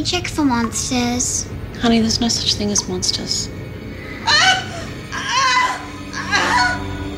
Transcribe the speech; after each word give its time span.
We 0.00 0.04
check 0.04 0.26
for 0.26 0.46
monsters? 0.46 1.46
Honey, 1.78 2.00
there's 2.00 2.22
no 2.22 2.28
such 2.28 2.54
thing 2.54 2.70
as 2.70 2.88
monsters. 2.88 3.50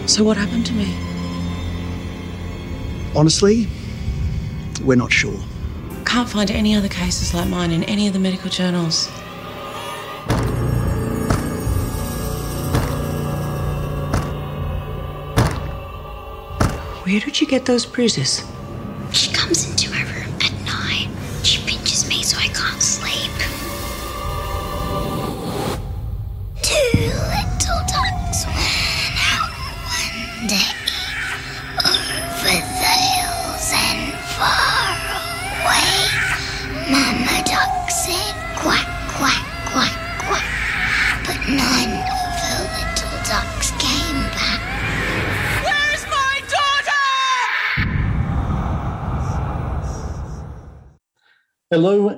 So, 0.07 0.25
what 0.25 0.37
happened 0.37 0.67
to 0.67 0.73
me? 0.73 0.93
Honestly, 3.15 3.69
we're 4.83 4.97
not 4.97 5.13
sure. 5.13 5.39
Can't 6.05 6.29
find 6.29 6.51
any 6.51 6.75
other 6.75 6.89
cases 6.89 7.33
like 7.33 7.49
mine 7.49 7.71
in 7.71 7.85
any 7.85 8.09
of 8.09 8.15
the 8.15 8.19
medical 8.19 8.51
journals. 8.51 9.07
Where 17.05 17.21
did 17.21 17.41
you 17.41 17.47
get 17.47 17.65
those 17.65 17.87
bruises? 17.87 18.52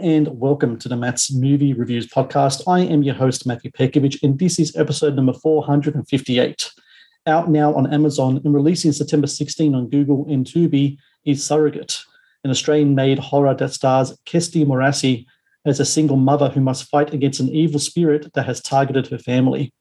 And 0.05 0.39
welcome 0.39 0.79
to 0.79 0.87
the 0.87 0.97
Matt's 0.99 1.33
Movie 1.33 1.73
Reviews 1.73 2.07
podcast. 2.07 2.61
I 2.69 2.81
am 2.81 3.03
your 3.03 3.15
host, 3.15 3.47
Matthew 3.47 3.71
Pekovic, 3.71 4.23
and 4.23 4.39
this 4.39 4.59
is 4.59 4.77
episode 4.77 5.17
number 5.17 5.33
458. 5.33 6.71
Out 7.27 7.49
now 7.49 7.75
on 7.75 7.91
Amazon 7.91 8.39
and 8.45 8.53
releasing 8.53 8.93
September 8.93 9.27
16 9.27 9.75
on 9.75 9.89
Google 9.89 10.27
and 10.29 10.45
Tubi 10.45 10.99
is 11.25 11.43
Surrogate, 11.43 12.03
an 12.45 12.51
Australian 12.51 12.95
made 12.95 13.19
horror 13.19 13.55
that 13.55 13.73
stars 13.73 14.15
Kirsty 14.27 14.63
Morassi 14.67 15.25
as 15.65 15.81
a 15.81 15.87
single 15.87 16.19
mother 16.19 16.51
who 16.51 16.61
must 16.61 16.91
fight 16.91 17.15
against 17.15 17.41
an 17.41 17.49
evil 17.49 17.81
spirit 17.81 18.31
that 18.35 18.45
has 18.45 18.61
targeted 18.61 19.07
her 19.07 19.19
family. 19.19 19.73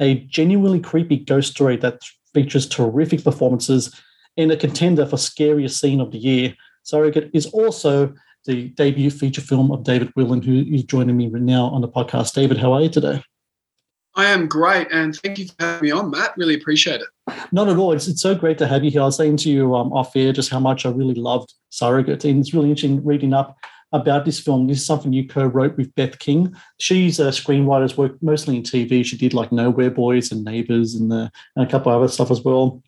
A 0.00 0.16
genuinely 0.16 0.80
creepy 0.80 1.18
ghost 1.18 1.52
story 1.52 1.76
that 1.76 2.00
features 2.34 2.68
terrific 2.68 3.22
performances 3.22 3.94
and 4.36 4.50
a 4.50 4.56
contender 4.56 5.06
for 5.06 5.16
scariest 5.16 5.78
scene 5.78 6.00
of 6.00 6.10
the 6.10 6.18
year. 6.18 6.56
Surrogate 6.82 7.30
is 7.32 7.46
also 7.46 8.12
the 8.46 8.68
debut 8.70 9.10
feature 9.10 9.40
film 9.40 9.70
of 9.70 9.84
David 9.84 10.12
Willen, 10.16 10.42
who 10.42 10.64
is 10.74 10.84
joining 10.84 11.16
me 11.16 11.28
right 11.28 11.42
now 11.42 11.66
on 11.66 11.80
the 11.80 11.88
podcast. 11.88 12.34
David, 12.34 12.58
how 12.58 12.72
are 12.72 12.82
you 12.82 12.88
today? 12.88 13.22
I 14.16 14.26
am 14.26 14.48
great, 14.48 14.88
and 14.90 15.14
thank 15.16 15.38
you 15.38 15.46
for 15.46 15.54
having 15.60 15.88
me 15.88 15.90
on, 15.92 16.10
Matt. 16.10 16.36
Really 16.36 16.54
appreciate 16.54 17.00
it. 17.00 17.36
Not 17.52 17.68
at 17.68 17.76
all. 17.76 17.92
It's, 17.92 18.08
it's 18.08 18.20
so 18.20 18.34
great 18.34 18.58
to 18.58 18.66
have 18.66 18.82
you 18.82 18.90
here. 18.90 19.02
I 19.02 19.04
was 19.04 19.16
saying 19.16 19.36
to 19.38 19.50
you 19.50 19.74
um, 19.76 19.92
off 19.92 20.16
air 20.16 20.32
just 20.32 20.50
how 20.50 20.58
much 20.58 20.84
I 20.84 20.90
really 20.90 21.14
loved 21.14 21.54
Surrogate, 21.70 22.24
and 22.24 22.40
it's 22.40 22.52
really 22.52 22.70
interesting 22.70 23.04
reading 23.04 23.32
up 23.32 23.56
about 23.92 24.24
this 24.24 24.40
film. 24.40 24.66
This 24.66 24.78
is 24.78 24.86
something 24.86 25.12
you 25.12 25.26
co-wrote 25.26 25.76
with 25.76 25.94
Beth 25.94 26.18
King. 26.18 26.54
She's 26.78 27.20
a 27.20 27.28
screenwriter, 27.28 27.82
has 27.82 27.96
worked 27.96 28.22
mostly 28.22 28.56
in 28.56 28.62
TV. 28.62 29.04
She 29.04 29.16
did 29.16 29.34
like 29.34 29.52
Nowhere 29.52 29.90
Boys 29.90 30.30
and 30.32 30.44
Neighbours 30.44 30.94
and, 30.94 31.10
the, 31.10 31.30
and 31.56 31.66
a 31.66 31.70
couple 31.70 31.92
of 31.92 31.98
other 32.02 32.12
stuff 32.12 32.30
as 32.30 32.40
well. 32.40 32.82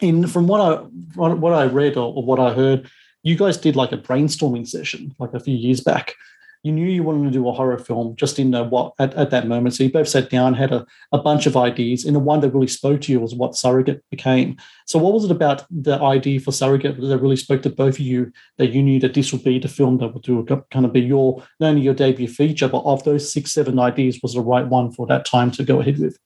And 0.00 0.30
from 0.30 0.46
what 0.46 0.60
I 0.60 0.74
what 1.14 1.52
I 1.52 1.66
read 1.66 1.96
or, 1.96 2.12
or 2.14 2.24
what 2.24 2.40
I 2.40 2.52
heard, 2.52 2.90
you 3.24 3.36
guys 3.36 3.56
did 3.56 3.74
like 3.74 3.90
a 3.90 3.98
brainstorming 3.98 4.68
session 4.68 5.14
like 5.18 5.32
a 5.34 5.40
few 5.40 5.56
years 5.56 5.80
back. 5.80 6.14
You 6.62 6.72
knew 6.72 6.86
you 6.86 7.02
wanted 7.02 7.24
to 7.24 7.30
do 7.30 7.46
a 7.46 7.52
horror 7.52 7.78
film, 7.78 8.16
just 8.16 8.36
didn't 8.36 8.52
know 8.52 8.64
what 8.64 8.94
at, 8.98 9.12
at 9.14 9.30
that 9.30 9.46
moment. 9.46 9.74
So 9.74 9.84
you 9.84 9.92
both 9.92 10.08
sat 10.08 10.30
down, 10.30 10.54
had 10.54 10.72
a, 10.72 10.86
a 11.12 11.18
bunch 11.18 11.44
of 11.44 11.58
ideas, 11.58 12.06
and 12.06 12.14
the 12.16 12.20
one 12.20 12.40
that 12.40 12.54
really 12.54 12.68
spoke 12.68 13.02
to 13.02 13.12
you 13.12 13.20
was 13.20 13.34
what 13.34 13.54
Surrogate 13.54 14.02
became. 14.10 14.56
So 14.86 14.98
what 14.98 15.12
was 15.12 15.24
it 15.24 15.30
about 15.30 15.64
the 15.70 16.00
idea 16.00 16.40
for 16.40 16.52
Surrogate 16.52 16.98
that 16.98 17.18
really 17.18 17.36
spoke 17.36 17.62
to 17.62 17.70
both 17.70 17.94
of 17.94 18.00
you 18.00 18.32
that 18.56 18.72
you 18.72 18.82
knew 18.82 18.98
that 19.00 19.12
this 19.12 19.30
would 19.32 19.44
be 19.44 19.58
the 19.58 19.68
film 19.68 19.98
that 19.98 20.14
would 20.14 20.22
do 20.22 20.42
kind 20.70 20.86
of 20.86 20.92
be 20.92 21.00
your 21.00 21.42
not 21.60 21.68
only 21.68 21.82
your 21.82 21.92
debut 21.92 22.28
feature, 22.28 22.68
but 22.68 22.84
of 22.84 23.04
those 23.04 23.30
six, 23.30 23.52
seven 23.52 23.78
ideas 23.78 24.20
was 24.22 24.32
the 24.32 24.40
right 24.40 24.66
one 24.66 24.90
for 24.90 25.06
that 25.06 25.26
time 25.26 25.50
to 25.52 25.64
go 25.64 25.80
ahead 25.80 25.98
with? 25.98 26.18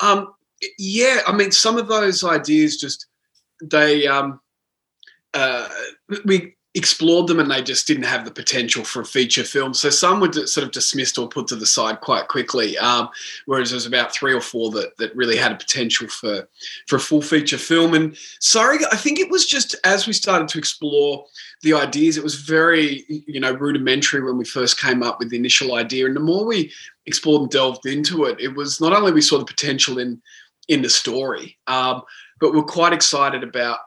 Um, 0.00 0.32
yeah, 0.78 1.20
I 1.26 1.36
mean, 1.36 1.50
some 1.50 1.76
of 1.76 1.88
those 1.88 2.24
ideas 2.24 2.78
just 2.78 3.06
they 3.62 4.06
um, 4.06 4.40
uh, 5.36 5.68
we 6.24 6.56
explored 6.76 7.26
them 7.26 7.40
and 7.40 7.50
they 7.50 7.62
just 7.62 7.86
didn't 7.86 8.04
have 8.04 8.26
the 8.26 8.30
potential 8.30 8.84
for 8.84 9.00
a 9.00 9.04
feature 9.04 9.44
film. 9.44 9.72
So 9.72 9.88
some 9.88 10.20
were 10.20 10.30
sort 10.46 10.66
of 10.66 10.72
dismissed 10.72 11.16
or 11.16 11.26
put 11.26 11.46
to 11.48 11.56
the 11.56 11.64
side 11.64 12.02
quite 12.02 12.28
quickly. 12.28 12.76
Um, 12.76 13.08
whereas 13.46 13.70
there's 13.70 13.86
about 13.86 14.12
three 14.12 14.34
or 14.34 14.42
four 14.42 14.70
that 14.72 14.94
that 14.98 15.16
really 15.16 15.38
had 15.38 15.52
a 15.52 15.56
potential 15.56 16.06
for 16.08 16.46
for 16.86 16.96
a 16.96 17.00
full 17.00 17.22
feature 17.22 17.56
film. 17.56 17.94
And 17.94 18.14
sorry, 18.40 18.78
I 18.92 18.96
think 18.96 19.18
it 19.18 19.30
was 19.30 19.46
just 19.46 19.74
as 19.84 20.06
we 20.06 20.12
started 20.12 20.48
to 20.48 20.58
explore 20.58 21.24
the 21.62 21.72
ideas, 21.72 22.18
it 22.18 22.24
was 22.24 22.34
very 22.34 23.04
you 23.08 23.40
know 23.40 23.52
rudimentary 23.52 24.22
when 24.22 24.36
we 24.36 24.44
first 24.44 24.78
came 24.78 25.02
up 25.02 25.18
with 25.18 25.30
the 25.30 25.38
initial 25.38 25.74
idea. 25.74 26.04
And 26.04 26.14
the 26.14 26.20
more 26.20 26.44
we 26.44 26.70
explored 27.06 27.40
and 27.42 27.50
delved 27.50 27.86
into 27.86 28.24
it, 28.24 28.38
it 28.38 28.54
was 28.54 28.82
not 28.82 28.92
only 28.92 29.12
we 29.12 29.22
saw 29.22 29.38
the 29.38 29.46
potential 29.46 29.98
in 29.98 30.20
in 30.68 30.82
the 30.82 30.90
story, 30.90 31.56
um, 31.68 32.02
but 32.38 32.52
we're 32.52 32.64
quite 32.64 32.92
excited 32.92 33.42
about 33.42 33.78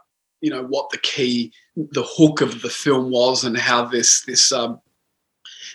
you 0.42 0.50
know 0.50 0.64
what 0.64 0.90
the 0.90 0.98
key 1.00 1.52
the 1.76 2.04
hook 2.04 2.42
of 2.42 2.62
the 2.62 2.70
film 2.70 3.10
was 3.12 3.44
and 3.44 3.58
how 3.58 3.86
this 3.86 4.22
this 4.22 4.52
um, 4.52 4.80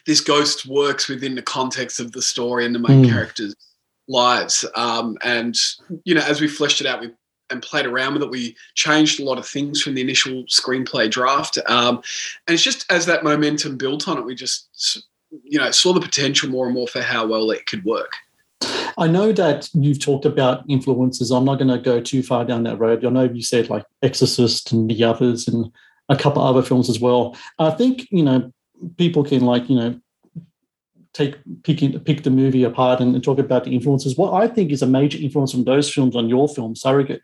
this 0.06 0.20
ghost 0.20 0.66
works 0.66 1.08
within 1.08 1.34
the 1.34 1.42
context 1.42 2.00
of 2.00 2.12
the 2.12 2.22
story 2.22 2.64
and 2.66 2.75
the 2.75 2.78
main 2.78 3.04
Mm. 3.04 3.10
characters 3.10 3.54
lives. 4.08 4.64
Um, 4.75 5.16
and 5.22 5.56
you 6.04 6.14
know 6.14 6.22
as 6.22 6.41
we 6.41 6.48
fleshed 6.48 6.80
it 6.80 6.86
out 6.86 7.00
we 7.00 7.10
and 7.50 7.62
played 7.62 7.86
around 7.86 8.14
with 8.14 8.22
it 8.22 8.30
we 8.30 8.56
changed 8.75 9.20
a 9.20 9.25
lot 9.25 9.38
of 9.38 9.47
things 9.47 9.80
from 9.82 9.94
the 9.94 10.00
initial 10.00 10.44
screenplay 10.44 11.10
draft. 11.10 11.58
Um, 11.66 11.96
and 12.46 12.54
it's 12.54 12.62
just 12.62 12.91
as 12.91 13.06
that 13.06 13.22
momentum 13.25 13.76
built 13.76 14.08
on 14.08 14.19
it 14.19 14.25
we 14.25 14.34
just 14.34 15.06
you 15.42 15.58
know 15.58 15.70
saw 15.70 15.92
the 15.92 16.00
potential 16.00 16.48
more 16.48 16.66
and 16.66 16.75
more 16.75 16.88
for 16.88 17.00
how 17.02 17.26
well 17.26 17.50
it 17.50 17.66
could 17.66 17.84
work 17.84 18.12
I 18.98 19.08
know 19.08 19.32
that 19.32 19.69
you've 19.75 20.00
talked 20.00 20.25
about 20.25 20.64
influences. 20.69 21.30
I'm 21.30 21.44
not 21.44 21.58
going 21.58 21.69
to 21.69 21.78
go 21.78 22.00
too 22.00 22.22
far 22.22 22.44
down 22.44 22.62
that 22.64 22.78
road. 22.78 23.04
I 23.04 23.10
know 23.10 23.25
you 23.25 23.42
said 23.42 23.70
like 23.70 23.84
Exorcist 24.02 24.72
and 24.72 24.91
the 24.91 25.04
others 25.04 25.48
and 25.48 25.70
a 26.08 26.16
couple 26.16 26.42
other 26.42 26.62
films 26.62 26.88
as 26.88 27.00
well. 27.00 27.36
I 27.58 27.70
think, 27.70 28.06
you 28.10 28.22
know, 28.22 28.52
people 28.97 29.25
can 29.25 29.42
like, 29.42 29.69
you 29.69 29.76
know, 29.76 30.00
take 31.12 31.36
pick, 31.62 32.04
pick 32.04 32.22
the 32.25 32.30
movie 32.30 32.64
apart 32.64 33.00
and, 33.00 33.14
and 33.14 33.25
talk 33.25 33.38
about 33.38 33.64
the 33.64 33.75
influences. 33.75 34.16
What 34.16 34.34
I 34.34 34.48
think 34.48 34.70
is 34.70 34.82
a 34.82 34.86
major 34.86 35.19
influence 35.19 35.52
from 35.52 35.64
those 35.64 35.91
films 35.91 36.16
on 36.16 36.28
your 36.28 36.48
film, 36.48 36.75
Surrogate, 36.75 37.22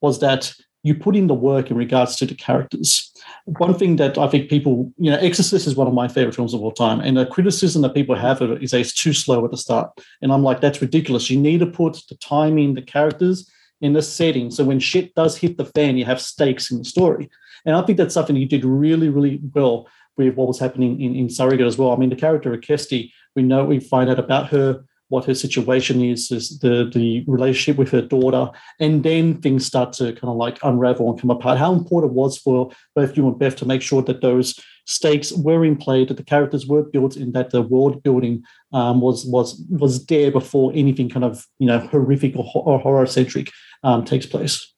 was 0.00 0.20
that 0.20 0.54
you 0.82 0.94
put 0.94 1.14
in 1.14 1.28
the 1.28 1.34
work 1.34 1.70
in 1.70 1.76
regards 1.76 2.16
to 2.16 2.26
the 2.26 2.34
characters. 2.34 3.12
One 3.44 3.74
thing 3.74 3.96
that 3.96 4.18
I 4.18 4.28
think 4.28 4.50
people, 4.50 4.92
you 4.98 5.10
know, 5.10 5.18
Exorcist 5.18 5.66
is 5.66 5.76
one 5.76 5.86
of 5.86 5.94
my 5.94 6.08
favorite 6.08 6.34
films 6.34 6.54
of 6.54 6.62
all 6.62 6.72
time. 6.72 7.00
And 7.00 7.16
the 7.16 7.26
criticism 7.26 7.82
that 7.82 7.94
people 7.94 8.16
have 8.16 8.40
of 8.40 8.50
it 8.50 8.62
is 8.62 8.72
it's 8.72 8.92
too 8.92 9.12
slow 9.12 9.44
at 9.44 9.52
the 9.52 9.56
start. 9.56 9.90
And 10.20 10.32
I'm 10.32 10.42
like, 10.42 10.60
that's 10.60 10.82
ridiculous. 10.82 11.30
You 11.30 11.38
need 11.38 11.60
to 11.60 11.66
put 11.66 12.02
the 12.08 12.16
timing, 12.16 12.74
the 12.74 12.82
characters 12.82 13.48
in 13.80 13.92
the 13.92 14.02
setting. 14.02 14.50
So 14.50 14.64
when 14.64 14.80
shit 14.80 15.14
does 15.14 15.36
hit 15.36 15.56
the 15.56 15.64
fan, 15.64 15.96
you 15.96 16.04
have 16.04 16.20
stakes 16.20 16.70
in 16.70 16.78
the 16.78 16.84
story. 16.84 17.30
And 17.64 17.76
I 17.76 17.82
think 17.82 17.98
that's 17.98 18.14
something 18.14 18.34
you 18.34 18.48
did 18.48 18.64
really, 18.64 19.08
really 19.08 19.40
well 19.54 19.88
with 20.16 20.34
what 20.34 20.48
was 20.48 20.58
happening 20.58 21.00
in, 21.00 21.14
in 21.14 21.30
Surrogate 21.30 21.66
as 21.66 21.78
well. 21.78 21.92
I 21.92 21.96
mean, 21.96 22.10
the 22.10 22.16
character 22.16 22.52
of 22.52 22.60
Kirsty, 22.60 23.12
we 23.36 23.42
know 23.42 23.64
we 23.64 23.80
find 23.80 24.10
out 24.10 24.18
about 24.18 24.48
her, 24.48 24.84
what 25.12 25.26
her 25.26 25.34
situation 25.34 26.02
is, 26.02 26.30
is 26.30 26.58
the 26.60 26.90
the 26.92 27.22
relationship 27.26 27.76
with 27.76 27.90
her 27.90 28.00
daughter, 28.00 28.50
and 28.80 29.02
then 29.02 29.40
things 29.42 29.66
start 29.66 29.92
to 29.92 30.14
kind 30.14 30.30
of 30.32 30.36
like 30.36 30.58
unravel 30.62 31.10
and 31.10 31.20
come 31.20 31.30
apart. 31.30 31.58
How 31.58 31.72
important 31.74 32.12
it 32.12 32.16
was 32.16 32.38
for 32.38 32.70
both 32.96 33.16
you 33.16 33.28
and 33.28 33.38
Beth 33.38 33.56
to 33.56 33.66
make 33.66 33.82
sure 33.82 34.02
that 34.02 34.22
those 34.22 34.58
stakes 34.86 35.30
were 35.30 35.64
in 35.64 35.76
play, 35.76 36.06
that 36.06 36.16
the 36.16 36.24
characters 36.24 36.66
were 36.66 36.82
built, 36.82 37.16
and 37.16 37.34
that 37.34 37.50
the 37.50 37.60
world 37.60 38.02
building 38.02 38.42
um, 38.72 39.02
was 39.02 39.26
was 39.26 39.62
was 39.68 40.06
there 40.06 40.30
before 40.30 40.72
anything 40.74 41.10
kind 41.10 41.24
of 41.24 41.46
you 41.58 41.66
know 41.66 41.78
horrific 41.78 42.34
or, 42.34 42.50
or 42.54 42.78
horror 42.78 43.06
centric 43.06 43.50
um, 43.84 44.06
takes 44.06 44.24
place. 44.24 44.71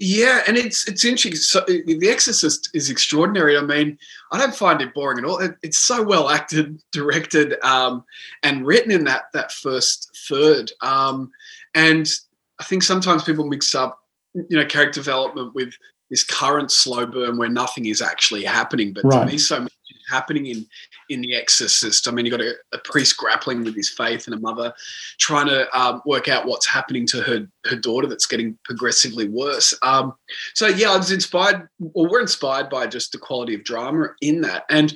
Yeah, 0.00 0.42
and 0.48 0.56
it's 0.56 0.88
it's 0.88 1.04
interesting. 1.04 1.36
So, 1.36 1.60
the 1.66 2.08
Exorcist 2.08 2.68
is 2.74 2.90
extraordinary. 2.90 3.56
I 3.56 3.60
mean, 3.60 3.96
I 4.32 4.38
don't 4.38 4.54
find 4.54 4.80
it 4.82 4.92
boring 4.92 5.18
at 5.18 5.24
all. 5.24 5.38
It, 5.38 5.54
it's 5.62 5.78
so 5.78 6.02
well 6.02 6.30
acted, 6.30 6.80
directed, 6.92 7.54
um, 7.62 8.04
and 8.42 8.66
written 8.66 8.90
in 8.90 9.04
that 9.04 9.24
that 9.34 9.52
first 9.52 10.10
third. 10.28 10.72
Um, 10.80 11.30
and 11.74 12.10
I 12.58 12.64
think 12.64 12.82
sometimes 12.82 13.22
people 13.24 13.46
mix 13.46 13.74
up, 13.74 13.98
you 14.34 14.56
know, 14.58 14.66
character 14.66 15.00
development 15.00 15.54
with 15.54 15.72
this 16.10 16.24
current 16.24 16.70
slow 16.70 17.06
burn 17.06 17.36
where 17.36 17.48
nothing 17.48 17.86
is 17.86 18.02
actually 18.02 18.44
happening. 18.44 18.92
But 18.92 19.04
Right. 19.04 19.20
to 19.20 19.26
me, 19.32 19.38
so 19.38 19.60
much 19.60 19.72
is 19.90 20.02
happening 20.10 20.46
in 20.46 20.66
in 21.14 21.22
the 21.22 21.34
Exorcist. 21.34 22.06
I 22.06 22.10
mean, 22.10 22.26
you've 22.26 22.36
got 22.36 22.44
a, 22.44 22.54
a 22.72 22.78
priest 22.78 23.16
grappling 23.16 23.64
with 23.64 23.74
his 23.74 23.88
faith 23.88 24.26
and 24.26 24.34
a 24.34 24.40
mother 24.40 24.74
trying 25.18 25.46
to 25.46 25.66
um, 25.78 26.02
work 26.04 26.28
out 26.28 26.46
what's 26.46 26.66
happening 26.66 27.06
to 27.06 27.22
her 27.22 27.48
her 27.66 27.76
daughter 27.76 28.06
that's 28.06 28.26
getting 28.26 28.58
progressively 28.64 29.28
worse. 29.28 29.72
Um, 29.80 30.12
so 30.54 30.66
yeah, 30.66 30.90
I 30.90 30.96
was 30.98 31.10
inspired, 31.10 31.68
or 31.94 32.08
we're 32.10 32.20
inspired 32.20 32.68
by 32.68 32.86
just 32.86 33.12
the 33.12 33.18
quality 33.18 33.54
of 33.54 33.64
drama 33.64 34.08
in 34.20 34.42
that. 34.42 34.64
And 34.68 34.94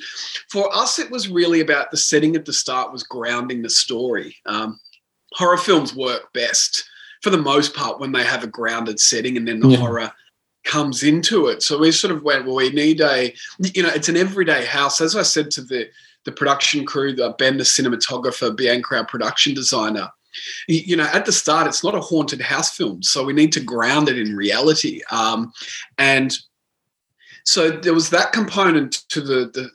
for 0.51 0.69
us, 0.77 0.99
it 0.99 1.11
was 1.11 1.29
really 1.29 1.61
about 1.61 1.91
the 1.91 1.97
setting 1.97 2.37
at 2.37 2.45
the 2.45 2.53
start 2.53 2.93
was 2.93 3.03
grounding 3.03 3.63
the 3.63 3.71
story. 3.71 4.37
Um, 4.45 4.79
horror 5.33 5.57
films 5.57 5.95
work 5.95 6.33
best 6.35 6.85
for 7.23 7.31
the 7.31 7.39
most 7.39 7.75
part 7.75 7.99
when 8.01 8.13
they 8.13 8.25
have 8.25 8.45
a 8.45 8.49
grounded 8.49 9.01
setting, 9.01 9.37
and 9.37 9.49
then 9.49 9.61
the 9.61 9.69
Yeah. 9.69 9.79
horror 9.79 10.13
comes 10.65 11.03
into 11.03 11.47
it. 11.47 11.63
So 11.63 11.79
we 11.79 11.91
sort 11.93 12.13
of 12.15 12.23
went, 12.23 12.45
well, 12.45 12.57
we 12.57 12.71
need 12.71 13.01
a, 13.01 13.35
you 13.75 13.83
know, 13.83 13.89
it's 13.89 14.11
an 14.11 14.17
everyday 14.17 14.67
house. 14.67 15.01
As 15.01 15.17
I 15.17 15.23
said 15.23 15.51
to 15.53 15.63
the 15.63 15.89
the 16.29 16.33
production 16.33 16.85
crew, 16.85 17.15
the 17.15 17.35
Ben, 17.39 17.57
the 17.57 17.65
cinematographer, 17.65 18.55
Bianca, 18.55 18.97
our 18.97 19.07
production 19.07 19.55
designer. 19.55 20.11
You 20.69 20.95
know, 20.95 21.09
at 21.15 21.25
the 21.25 21.33
start, 21.33 21.67
it's 21.67 21.83
not 21.83 21.95
a 21.95 22.01
haunted 22.01 22.43
house 22.43 22.77
film, 22.77 23.03
so 23.03 23.25
we 23.25 23.33
need 23.33 23.51
to 23.55 23.61
ground 23.61 24.11
it 24.11 24.19
in 24.19 24.37
reality. 24.37 25.01
Um, 25.11 25.55
and 25.97 26.37
so 27.45 27.71
there 27.71 27.95
was 27.95 28.11
that 28.11 28.33
component 28.33 29.09
to 29.09 29.23
the 29.23 29.51
the 29.55 29.71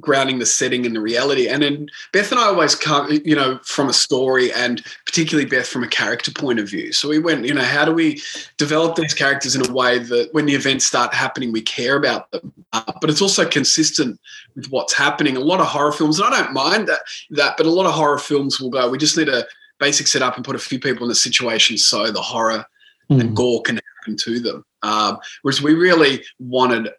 grounding 0.00 0.38
the 0.38 0.46
setting 0.46 0.84
in 0.84 0.92
the 0.92 1.00
reality. 1.00 1.48
And 1.48 1.62
then 1.62 1.88
Beth 2.12 2.30
and 2.30 2.40
I 2.40 2.44
always 2.44 2.74
come, 2.74 3.10
you 3.24 3.34
know, 3.34 3.58
from 3.64 3.88
a 3.88 3.92
story 3.92 4.52
and 4.52 4.84
particularly 5.04 5.48
Beth 5.48 5.66
from 5.66 5.82
a 5.82 5.88
character 5.88 6.30
point 6.30 6.60
of 6.60 6.68
view. 6.68 6.92
So 6.92 7.08
we 7.08 7.18
went, 7.18 7.44
you 7.44 7.54
know, 7.54 7.62
how 7.62 7.84
do 7.84 7.92
we 7.92 8.20
develop 8.58 8.94
these 8.94 9.14
characters 9.14 9.56
in 9.56 9.68
a 9.68 9.72
way 9.72 9.98
that 9.98 10.32
when 10.32 10.46
the 10.46 10.54
events 10.54 10.86
start 10.86 11.12
happening, 11.12 11.50
we 11.50 11.62
care 11.62 11.96
about 11.96 12.30
them, 12.30 12.52
uh, 12.72 12.92
but 13.00 13.10
it's 13.10 13.22
also 13.22 13.48
consistent 13.48 14.20
with 14.54 14.66
what's 14.70 14.94
happening. 14.94 15.36
A 15.36 15.40
lot 15.40 15.60
of 15.60 15.66
horror 15.66 15.92
films, 15.92 16.20
and 16.20 16.32
I 16.32 16.42
don't 16.42 16.52
mind 16.52 16.86
that, 16.88 17.00
that, 17.30 17.56
but 17.56 17.66
a 17.66 17.70
lot 17.70 17.86
of 17.86 17.92
horror 17.92 18.18
films 18.18 18.60
will 18.60 18.70
go, 18.70 18.88
we 18.88 18.98
just 18.98 19.16
need 19.16 19.28
a 19.28 19.46
basic 19.80 20.06
setup 20.06 20.36
and 20.36 20.44
put 20.44 20.56
a 20.56 20.60
few 20.60 20.78
people 20.78 21.06
in 21.06 21.10
a 21.10 21.16
situation 21.16 21.76
so 21.78 22.10
the 22.10 22.22
horror 22.22 22.64
and 23.10 23.22
Mm. 23.22 23.34
gore 23.34 23.62
can 23.62 23.76
happen 23.76 24.16
to 24.18 24.38
them. 24.38 24.64
Um, 24.82 25.18
whereas 25.42 25.62
we 25.62 25.74
really 25.74 26.22
wanted 26.38 26.90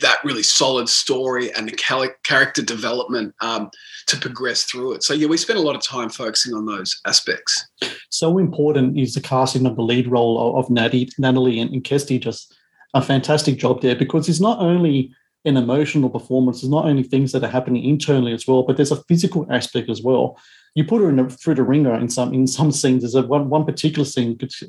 that 0.00 0.18
really 0.24 0.42
solid 0.42 0.88
story 0.88 1.52
and 1.52 1.68
the 1.68 2.10
character 2.24 2.62
development 2.62 3.34
um, 3.40 3.70
to 4.06 4.16
progress 4.16 4.64
through 4.64 4.92
it. 4.92 5.02
So 5.02 5.14
yeah, 5.14 5.28
we 5.28 5.36
spent 5.36 5.58
a 5.58 5.62
lot 5.62 5.76
of 5.76 5.82
time 5.82 6.08
focusing 6.08 6.54
on 6.54 6.66
those 6.66 7.00
aspects. 7.06 7.66
so 8.10 8.38
important 8.38 8.98
is 8.98 9.14
the 9.14 9.20
casting 9.20 9.66
of 9.66 9.76
the 9.76 9.82
lead 9.82 10.08
role 10.08 10.58
of, 10.58 10.68
Natty, 10.68 11.10
Natalie 11.18 11.60
and, 11.60 11.72
and 11.72 11.84
Kirsty. 11.84 12.18
Just 12.18 12.54
a 12.94 13.02
fantastic 13.02 13.56
job 13.56 13.82
there 13.82 13.94
because 13.96 14.28
it's 14.28 14.40
not 14.40 14.58
only 14.58 15.12
an 15.44 15.56
emotional 15.56 16.08
performance, 16.08 16.62
it's 16.62 16.70
not 16.70 16.86
only 16.86 17.02
things 17.02 17.32
that 17.32 17.44
are 17.44 17.50
happening 17.50 17.84
internally 17.84 18.32
as 18.32 18.46
well, 18.46 18.62
but 18.62 18.76
there's 18.76 18.92
a 18.92 19.02
physical 19.04 19.46
aspect 19.50 19.90
as 19.90 20.02
well. 20.02 20.38
You 20.74 20.84
put 20.84 21.02
her 21.02 21.08
in 21.10 21.18
a, 21.18 21.28
through 21.28 21.56
the 21.56 21.62
ringer 21.62 21.94
in 21.94 22.08
some 22.08 22.34
in 22.34 22.46
some 22.46 22.72
scenes. 22.72 23.02
There's 23.02 23.14
a 23.14 23.22
one, 23.22 23.48
one 23.48 23.64
particular 23.64 24.04
scene 24.04 24.36
which 24.40 24.64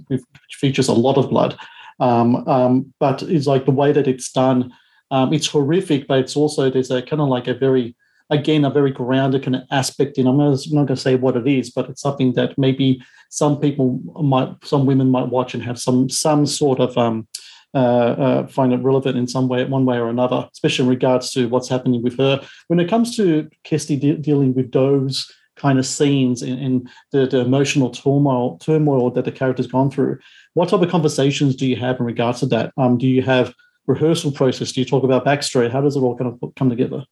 features 0.52 0.88
a 0.88 0.94
lot 0.94 1.18
of 1.18 1.30
blood, 1.30 1.58
um, 2.00 2.48
um, 2.48 2.94
but 3.00 3.24
it's 3.24 3.48
like 3.48 3.66
the 3.66 3.72
way 3.72 3.92
that 3.92 4.08
it's 4.08 4.32
done. 4.32 4.72
Um, 5.12 5.34
it's 5.34 5.48
horrific, 5.48 6.08
but 6.08 6.20
it's 6.20 6.36
also 6.36 6.70
there's 6.70 6.92
a 6.92 7.02
kind 7.02 7.22
of 7.22 7.30
like 7.30 7.48
a 7.48 7.54
very 7.54 7.96
again 8.30 8.66
a 8.66 8.70
very 8.70 8.92
grounded 8.92 9.44
kind 9.44 9.56
of 9.56 9.64
aspect 9.72 10.18
in. 10.18 10.28
I'm 10.28 10.38
not, 10.38 10.66
I'm 10.66 10.76
not 10.76 10.88
going 10.88 10.88
to 10.88 10.98
say 10.98 11.16
what 11.16 11.38
it 11.38 11.48
is, 11.48 11.70
but 11.72 11.90
it's 11.90 12.02
something 12.02 12.34
that 12.34 12.58
maybe 12.58 13.02
some 13.30 13.60
people 13.60 14.00
might, 14.22 14.50
some 14.64 14.86
women 14.86 15.12
might 15.12 15.30
watch 15.30 15.54
and 15.54 15.64
have 15.64 15.80
some 15.80 16.10
some 16.10 16.46
sort 16.46 16.80
of 16.80 16.98
um, 16.98 17.28
uh, 17.76 17.78
uh, 17.78 18.48
find 18.48 18.72
it 18.72 18.78
relevant 18.78 19.18
in 19.18 19.28
some 19.28 19.50
way, 19.50 19.66
one 19.66 19.86
way 19.86 19.98
or 19.98 20.08
another, 20.08 20.48
especially 20.54 20.84
in 20.84 20.90
regards 20.90 21.32
to 21.32 21.50
what's 21.50 21.68
happening 21.68 22.02
with 22.02 22.18
her. 22.18 22.42
When 22.68 22.80
it 22.80 22.90
comes 22.90 23.16
to 23.18 23.50
Kirsty 23.68 23.98
de- 23.98 24.18
dealing 24.18 24.54
with 24.54 24.72
those 24.72 25.30
kind 25.58 25.78
of 25.78 25.86
scenes 25.86 26.42
and, 26.42 26.60
and 26.60 26.90
the, 27.12 27.28
the 27.28 27.40
emotional 27.40 27.90
turmoil 27.90 28.58
turmoil 28.60 29.12
that 29.12 29.26
the 29.26 29.32
character's 29.32 29.68
gone 29.68 29.92
through, 29.92 30.20
what 30.54 30.70
type 30.70 30.82
of 30.82 30.90
conversations 30.90 31.56
do 31.56 31.68
you 31.68 31.76
have 31.76 32.00
in 32.00 32.06
regards 32.06 32.40
to 32.40 32.46
that? 32.46 32.72
Um, 32.78 32.98
do 32.98 33.08
you 33.08 33.22
have 33.22 33.54
rehearsal 33.88 34.32
process? 34.32 34.72
Do 34.72 34.82
you 34.82 34.86
talk 34.86 35.04
about 35.04 35.26
backstory? 35.26 35.72
How 35.72 35.82
does 35.82 35.96
it 35.96 36.02
all 36.02 36.18
kind 36.18 36.38
of 36.42 36.56
come 36.56 36.70
together? 36.70 37.06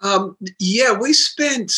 Um, 0.00 0.36
yeah, 0.58 0.92
we 0.92 1.12
spent 1.12 1.72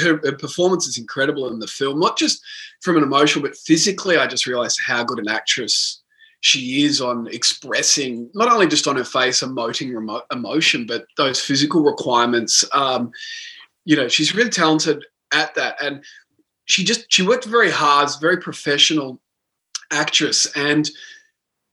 her, 0.00 0.20
her 0.22 0.36
performance 0.36 0.86
is 0.86 0.98
incredible 0.98 1.48
in 1.48 1.58
the 1.58 1.66
film, 1.66 1.98
not 1.98 2.16
just 2.16 2.40
from 2.82 2.96
an 2.96 3.02
emotional, 3.02 3.42
but 3.42 3.56
physically. 3.56 4.16
I 4.16 4.26
just 4.26 4.46
realized 4.46 4.78
how 4.84 5.02
good 5.02 5.18
an 5.18 5.28
actress 5.28 6.02
she 6.40 6.84
is 6.84 7.00
on 7.00 7.26
expressing 7.28 8.30
not 8.34 8.52
only 8.52 8.66
just 8.66 8.86
on 8.86 8.96
her 8.96 9.04
face 9.04 9.42
emoting 9.42 9.94
remo- 9.94 10.22
emotion, 10.30 10.86
but 10.86 11.06
those 11.16 11.40
physical 11.40 11.82
requirements. 11.82 12.64
Um, 12.72 13.10
you 13.86 13.96
know, 13.96 14.08
she's 14.08 14.34
really 14.34 14.50
talented 14.50 15.04
at 15.32 15.54
that, 15.54 15.82
and 15.82 16.04
she 16.66 16.84
just 16.84 17.10
she 17.12 17.26
worked 17.26 17.46
very 17.46 17.70
hard, 17.70 18.08
very 18.20 18.36
professional 18.36 19.20
actress, 19.90 20.46
and 20.54 20.90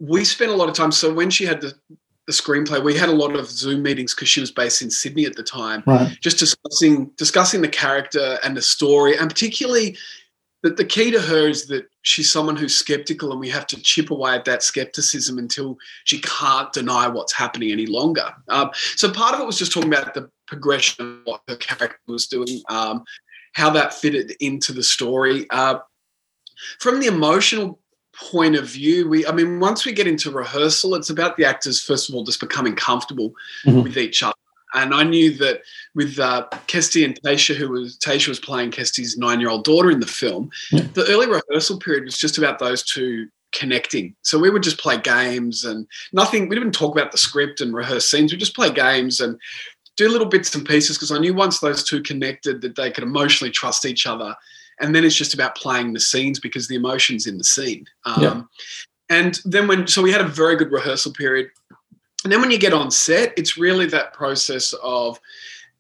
we 0.02 0.26
spent 0.26 0.52
a 0.52 0.56
lot 0.56 0.68
of 0.68 0.76
time. 0.76 0.92
So 0.92 1.14
when 1.14 1.30
she 1.30 1.46
had 1.46 1.62
the 1.62 1.74
the 2.28 2.34
screenplay, 2.34 2.84
we 2.84 2.96
had 2.96 3.10
a 3.10 3.14
lot 3.24 3.36
of 3.36 3.50
Zoom 3.50 3.82
meetings 3.82 4.14
because 4.14 4.30
she 4.30 4.40
was 4.40 4.52
based 4.52 4.82
in 4.82 4.92
Sydney 4.92 5.26
at 5.26 5.36
the 5.36 5.44
time 5.44 5.84
Right. 5.88 6.16
just 6.22 6.38
discussing 6.40 7.12
discussing 7.18 7.62
the 7.62 7.68
character 7.68 8.38
and 8.44 8.56
the 8.56 8.62
story, 8.62 9.18
and 9.18 9.30
particularly 9.30 9.98
that 10.64 10.78
the 10.78 10.86
key 10.86 11.10
to 11.10 11.20
her 11.20 11.48
is 11.50 11.66
that 11.68 11.88
she's 12.04 12.32
someone 12.32 12.56
who's 12.56 12.76
skeptical, 12.76 13.32
and 13.32 13.40
we 13.40 13.50
have 13.50 13.66
to 13.68 13.82
chip 13.82 14.12
away 14.12 14.36
at 14.36 14.46
that 14.46 14.62
skepticism 14.62 15.40
until 15.40 15.78
she 16.04 16.20
can't 16.22 16.72
deny 16.72 17.08
what's 17.08 17.34
happening 17.34 17.72
any 17.72 17.88
longer. 17.88 18.32
Um, 18.50 18.70
so 18.96 19.12
part 19.12 19.34
of 19.34 19.42
it 19.42 19.48
was 19.48 19.58
just 19.58 19.72
talking 19.72 19.92
about 19.92 20.14
the 20.14 20.30
progression 20.46 21.04
of 21.04 21.20
what 21.26 21.42
her 21.48 21.56
character 21.56 21.98
was 22.08 22.28
doing, 22.28 22.62
um, 22.70 23.04
how 23.54 23.72
that 23.72 23.94
fitted 23.96 24.36
into 24.40 24.72
the 24.74 24.84
story. 24.84 25.48
Uh, 25.50 25.80
from 26.80 27.00
the 27.00 27.08
emotional 27.08 27.81
point 28.14 28.56
of 28.56 28.68
view, 28.68 29.08
we 29.08 29.26
I 29.26 29.32
mean, 29.32 29.60
once 29.60 29.86
we 29.86 29.92
get 29.94 30.08
into 30.08 30.32
rehearsal, 30.32 30.96
it's 30.96 31.10
about 31.10 31.38
the 31.38 31.46
actors 31.46 31.82
first 31.82 32.10
of 32.10 32.16
all 32.16 32.24
just 32.24 32.40
becoming 32.40 32.76
comfortable 32.76 33.34
Mhm. 33.66 33.84
with 33.84 33.98
each 33.98 34.22
other. 34.24 34.34
And 34.74 34.94
I 34.94 35.04
knew 35.04 35.32
that 35.38 35.62
with 35.96 36.18
uh, 36.20 36.48
Kirsty 36.68 37.04
and 37.04 37.20
Tasha, 37.22 37.56
who 37.56 37.70
was 37.70 37.98
Tasha 37.98 38.30
was 38.30 38.40
playing 38.40 38.72
Kirsty's 38.72 39.18
nine-year-old 39.18 39.66
daughter 39.66 39.92
in 39.92 40.00
the 40.00 40.08
film, 40.08 40.50
Yeah. 40.72 40.88
the 40.94 41.06
early 41.08 41.28
rehearsal 41.28 41.78
period 41.80 42.06
was 42.06 42.18
just 42.18 42.38
about 42.38 42.60
those 42.60 42.84
two 42.84 43.28
connecting. 43.52 44.16
So 44.22 44.40
we 44.40 44.50
would 44.50 44.64
just 44.64 44.78
play 44.78 44.98
games 44.98 45.66
and 45.66 45.86
nothing. 46.14 46.48
We 46.48 46.56
didn't 46.56 46.72
talk 46.74 46.96
about 46.96 47.12
the 47.12 47.18
script 47.18 47.60
and 47.60 47.74
rehearse 47.74 48.10
scenes. 48.10 48.32
We 48.32 48.38
just 48.38 48.56
play 48.56 48.72
games 48.72 49.20
and 49.20 49.38
do 49.98 50.08
little 50.08 50.28
bits 50.28 50.56
and 50.56 50.66
pieces 50.66 50.96
because 50.98 51.12
I 51.12 51.18
knew 51.18 51.34
once 51.34 51.60
those 51.60 51.84
two 51.84 52.02
connected 52.02 52.62
that 52.62 52.78
they 52.78 52.90
could 52.92 53.04
emotionally 53.04 53.52
trust 53.52 53.86
each 53.86 54.08
other. 54.08 54.34
And 54.82 54.96
then 54.96 55.04
it's 55.04 55.16
just 55.16 55.34
about 55.34 55.56
playing 55.56 55.94
the 55.94 56.00
scenes 56.00 56.40
because 56.40 56.68
the 56.68 56.76
emotion's 56.76 57.28
in 57.28 57.38
the 57.38 57.44
scene. 57.44 57.86
Um, 58.06 58.22
Yeah. 58.22 58.42
And 59.10 59.40
then 59.44 59.68
when 59.68 59.88
so 59.88 60.02
we 60.02 60.12
had 60.12 60.22
a 60.22 60.28
very 60.28 60.56
good 60.56 60.72
rehearsal 60.72 61.12
period. 61.12 61.50
And 62.24 62.32
then 62.32 62.40
when 62.40 62.52
you 62.52 62.58
get 62.58 62.74
on 62.74 62.92
set, 62.92 63.34
it's 63.38 63.58
really 63.58 63.86
that 63.88 64.14
process 64.14 64.74
of 64.82 65.20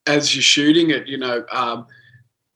as 0.05 0.35
you're 0.35 0.41
shooting 0.41 0.89
it, 0.89 1.07
you 1.07 1.17
know, 1.17 1.45
um, 1.51 1.85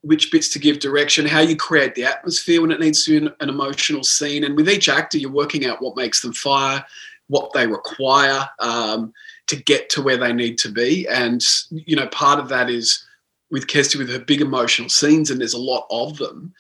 which 0.02 0.32
bits 0.32 0.50
to 0.50 0.60
give 0.60 0.80
direction, 0.80 1.26
how 1.26 1.40
you 1.40 1.56
create 1.56 1.96
the 1.96 2.04
atmosphere 2.04 2.62
when 2.62 2.72
it 2.72 2.80
needs 2.80 3.06
to 3.06 3.12
be 3.12 3.26
an, 3.26 3.34
an 3.40 3.50
emotional 3.50 4.04
scene. 4.04 4.44
And 4.44 4.56
with 4.56 4.70
each 4.70 4.90
actor, 4.90 5.18
you're 5.18 5.32
working 5.32 5.66
out 5.66 5.82
what 5.82 5.96
makes 5.96 6.22
them 6.22 6.34
fire, 6.34 6.84
what 7.28 7.54
they 7.54 7.68
require 7.68 8.48
um, 8.60 9.14
to 9.48 9.56
get 9.56 9.90
to 9.92 10.02
where 10.02 10.18
they 10.18 10.34
need 10.34 10.58
to 10.60 10.70
be. 10.70 11.08
And, 11.08 11.42
you 11.70 11.96
know, 11.96 12.08
part 12.08 12.40
of 12.40 12.50
that 12.50 12.70
is 12.70 13.05
with 13.52 13.68
Kirsty, 13.68 13.98
with 13.98 14.10
her 14.10 14.20
big 14.20 14.42
emotional 14.42 14.90
scenes, 14.90 15.30
and 15.30 15.40
there's 15.40 15.54
a 15.54 15.60
lot 15.60 15.86
of 15.90 16.18
them, 16.18 16.54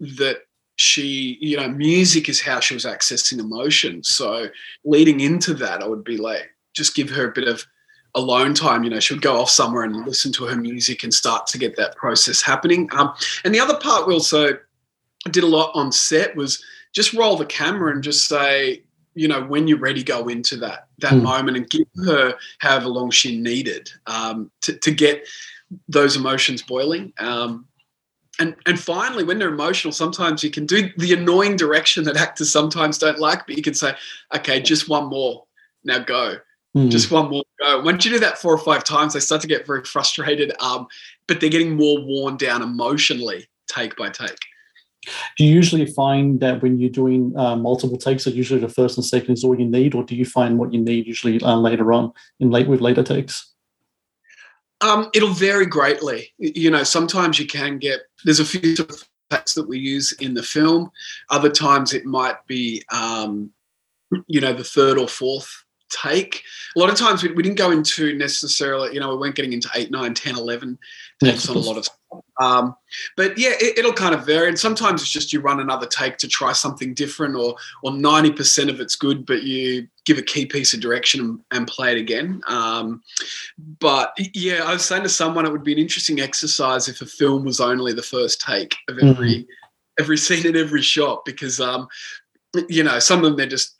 that 0.00 0.38
she, 0.76 1.38
you 1.40 1.56
know, 1.56 1.68
music 1.68 2.28
is 2.28 2.40
how 2.40 2.60
she 2.60 2.74
was 2.74 2.84
accessing 2.84 3.40
emotion. 3.40 4.02
So 4.04 4.48
leading 4.84 5.20
into 5.20 5.52
that, 5.54 5.82
I 5.82 5.88
would 5.88 6.04
be 6.04 6.16
like, 6.16 6.50
just 6.72 6.94
give 6.94 7.10
her 7.10 7.28
a 7.28 7.32
bit 7.32 7.48
of 7.48 7.66
alone 8.14 8.54
time. 8.54 8.84
You 8.84 8.90
know, 8.90 9.00
she 9.00 9.12
would 9.14 9.22
go 9.22 9.40
off 9.40 9.50
somewhere 9.50 9.82
and 9.82 10.06
listen 10.06 10.30
to 10.32 10.44
her 10.44 10.56
music 10.56 11.02
and 11.02 11.12
start 11.12 11.48
to 11.48 11.58
get 11.58 11.76
that 11.76 11.96
process 11.96 12.40
happening. 12.42 12.88
Um, 12.92 13.12
and 13.44 13.52
the 13.52 13.60
other 13.60 13.76
part 13.78 14.06
we 14.06 14.14
also 14.14 14.56
did 15.30 15.42
a 15.42 15.48
lot 15.48 15.72
on 15.74 15.90
set 15.90 16.36
was 16.36 16.62
just 16.92 17.12
roll 17.12 17.36
the 17.36 17.44
camera 17.46 17.92
and 17.92 18.02
just 18.02 18.28
say, 18.28 18.82
you 19.14 19.26
know, 19.26 19.42
when 19.44 19.66
you're 19.66 19.78
ready, 19.78 20.04
go 20.04 20.28
into 20.28 20.56
that 20.58 20.86
that 20.98 21.14
Mm. 21.14 21.22
moment 21.22 21.56
and 21.56 21.70
give 21.70 21.86
her 22.04 22.34
however 22.58 22.88
long 22.88 23.10
she 23.10 23.36
needed 23.40 23.90
um, 24.06 24.50
to, 24.62 24.74
to 24.74 24.92
get 24.92 25.26
those 25.88 26.16
emotions 26.16 26.62
boiling. 26.62 27.12
Um, 27.18 27.66
and 28.40 28.54
and 28.66 28.78
finally, 28.78 29.24
when 29.24 29.38
they're 29.38 29.48
emotional, 29.52 29.92
sometimes 29.92 30.44
you 30.44 30.50
can 30.50 30.64
do 30.66 30.90
the 30.96 31.12
annoying 31.12 31.56
direction 31.56 32.04
that 32.04 32.16
actors 32.16 32.52
sometimes 32.52 32.98
don't 32.98 33.18
like, 33.18 33.46
but 33.46 33.56
you 33.56 33.62
can 33.62 33.74
say, 33.74 33.94
"Okay, 34.34 34.60
just 34.60 34.88
one 34.88 35.06
more, 35.06 35.44
now 35.84 35.98
go." 35.98 36.36
Mm. 36.76 36.90
Just 36.90 37.10
one 37.10 37.30
more 37.30 37.44
go. 37.60 37.80
Once 37.80 38.04
you 38.04 38.12
do 38.12 38.20
that 38.20 38.38
four 38.38 38.52
or 38.52 38.58
five 38.58 38.84
times, 38.84 39.14
they 39.14 39.20
start 39.20 39.40
to 39.40 39.48
get 39.48 39.66
very 39.66 39.82
frustrated. 39.84 40.52
Um, 40.60 40.86
but 41.26 41.40
they're 41.40 41.50
getting 41.50 41.76
more 41.76 42.00
worn 42.00 42.36
down 42.36 42.62
emotionally, 42.62 43.48
take 43.68 43.96
by 43.96 44.10
take. 44.10 44.38
Do 45.36 45.44
you 45.44 45.54
usually 45.54 45.86
find 45.86 46.40
that 46.40 46.62
when 46.62 46.78
you're 46.78 46.90
doing 46.90 47.32
uh, 47.36 47.56
multiple 47.56 47.98
takes, 47.98 48.24
that 48.24 48.34
usually 48.34 48.60
the 48.60 48.68
first 48.68 48.98
and 48.98 49.04
second 49.04 49.32
is 49.32 49.44
all 49.44 49.58
you 49.58 49.64
need, 49.64 49.94
or 49.94 50.02
do 50.02 50.14
you 50.14 50.24
find 50.24 50.58
what 50.58 50.72
you 50.72 50.80
need 50.80 51.06
usually 51.06 51.40
uh, 51.40 51.56
later 51.56 51.92
on 51.92 52.12
in 52.40 52.50
late 52.50 52.68
with 52.68 52.80
later 52.80 53.02
takes? 53.02 53.54
Um, 54.80 55.10
it'll 55.12 55.30
vary 55.30 55.66
greatly. 55.66 56.32
You 56.38 56.70
know, 56.70 56.84
sometimes 56.84 57.38
you 57.38 57.46
can 57.46 57.78
get 57.78 58.00
there's 58.24 58.40
a 58.40 58.44
few 58.44 58.76
takes 59.30 59.54
that 59.54 59.68
we 59.68 59.78
use 59.78 60.12
in 60.12 60.34
the 60.34 60.42
film. 60.42 60.90
Other 61.30 61.50
times 61.50 61.92
it 61.92 62.04
might 62.04 62.46
be, 62.46 62.82
um, 62.92 63.50
you 64.26 64.40
know, 64.40 64.52
the 64.52 64.64
third 64.64 64.98
or 64.98 65.08
fourth 65.08 65.64
take. 65.90 66.42
A 66.76 66.78
lot 66.78 66.90
of 66.90 66.96
times 66.96 67.22
we, 67.22 67.32
we 67.32 67.42
didn't 67.42 67.58
go 67.58 67.70
into 67.70 68.16
necessarily, 68.16 68.92
you 68.94 69.00
know, 69.00 69.10
we 69.10 69.16
weren't 69.16 69.34
getting 69.34 69.52
into 69.52 69.70
8, 69.74 69.90
9, 69.90 70.14
10, 70.14 70.36
11 70.36 70.78
takes 71.22 71.46
Yes, 71.46 71.48
on 71.48 71.56
a 71.56 71.60
lot 71.60 71.76
of 71.76 71.84
stuff. 71.84 71.96
Um, 72.40 72.74
but 73.16 73.36
yeah, 73.36 73.52
it, 73.60 73.78
it'll 73.78 73.92
kind 73.92 74.14
of 74.14 74.24
vary. 74.24 74.48
And 74.48 74.58
sometimes 74.58 75.02
it's 75.02 75.10
just 75.10 75.32
you 75.32 75.40
run 75.40 75.60
another 75.60 75.86
take 75.86 76.16
to 76.18 76.28
try 76.28 76.52
something 76.52 76.94
different 76.94 77.36
or 77.36 77.56
or 77.82 77.90
90% 77.90 78.68
of 78.70 78.80
it's 78.80 78.96
good, 78.96 79.26
but 79.26 79.42
you 79.42 79.88
give 80.08 80.18
a 80.18 80.22
key 80.22 80.46
piece 80.46 80.72
of 80.72 80.80
direction 80.80 81.20
and, 81.20 81.40
and 81.50 81.66
play 81.66 81.92
it 81.92 81.98
again. 81.98 82.40
Um, 82.48 83.02
but 83.78 84.14
yeah, 84.32 84.64
I 84.64 84.72
was 84.72 84.84
saying 84.84 85.02
to 85.02 85.08
someone 85.08 85.44
it 85.44 85.52
would 85.52 85.62
be 85.62 85.74
an 85.74 85.78
interesting 85.78 86.20
exercise 86.20 86.88
if 86.88 87.02
a 87.02 87.06
film 87.06 87.44
was 87.44 87.60
only 87.60 87.92
the 87.92 88.02
first 88.02 88.40
take 88.40 88.74
of 88.88 88.98
every 88.98 89.46
every 90.00 90.16
scene 90.16 90.46
and 90.46 90.56
every 90.56 90.80
shot 90.80 91.26
because 91.26 91.60
um, 91.60 91.88
you 92.68 92.82
know, 92.82 92.98
some 92.98 93.18
of 93.18 93.24
them 93.26 93.36
they're 93.36 93.46
just 93.46 93.76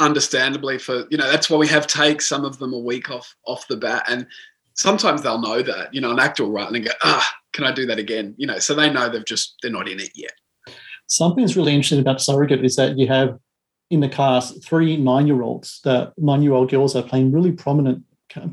understandably 0.00 0.78
for 0.78 1.06
you 1.10 1.18
know 1.18 1.30
that's 1.30 1.50
why 1.50 1.58
we 1.58 1.68
have 1.68 1.86
takes. 1.86 2.26
Some 2.26 2.46
of 2.46 2.58
them 2.58 2.72
a 2.72 2.78
week 2.78 3.10
off 3.10 3.36
off 3.46 3.68
the 3.68 3.76
bat. 3.76 4.06
And 4.08 4.26
sometimes 4.72 5.22
they'll 5.22 5.40
know 5.40 5.60
that 5.60 5.92
you 5.92 6.00
know 6.00 6.12
an 6.12 6.18
actor 6.18 6.44
will 6.44 6.52
write 6.52 6.72
and 6.72 6.84
go 6.84 6.92
ah 7.02 7.30
can 7.52 7.64
i 7.64 7.72
do 7.72 7.84
that 7.84 7.98
again? 7.98 8.34
You 8.38 8.46
know 8.46 8.58
so 8.58 8.74
they 8.74 8.90
know 8.90 9.10
they've 9.10 9.24
just 9.24 9.56
they're 9.60 9.70
not 9.70 9.88
in 9.88 10.00
it 10.00 10.12
yet. 10.14 10.32
Something 11.08 11.44
that's 11.44 11.56
really 11.56 11.74
interesting 11.74 12.00
about 12.00 12.22
Surrogate 12.22 12.64
is 12.64 12.76
that 12.76 12.98
you 12.98 13.06
have 13.08 13.38
in 13.90 14.00
the 14.00 14.08
cast 14.08 14.64
three 14.64 14.96
nine-year-olds, 14.96 15.80
that 15.84 16.12
nine-year-old 16.18 16.70
girls 16.70 16.94
are 16.94 17.02
playing 17.02 17.32
really 17.32 17.52
prominent 17.52 18.04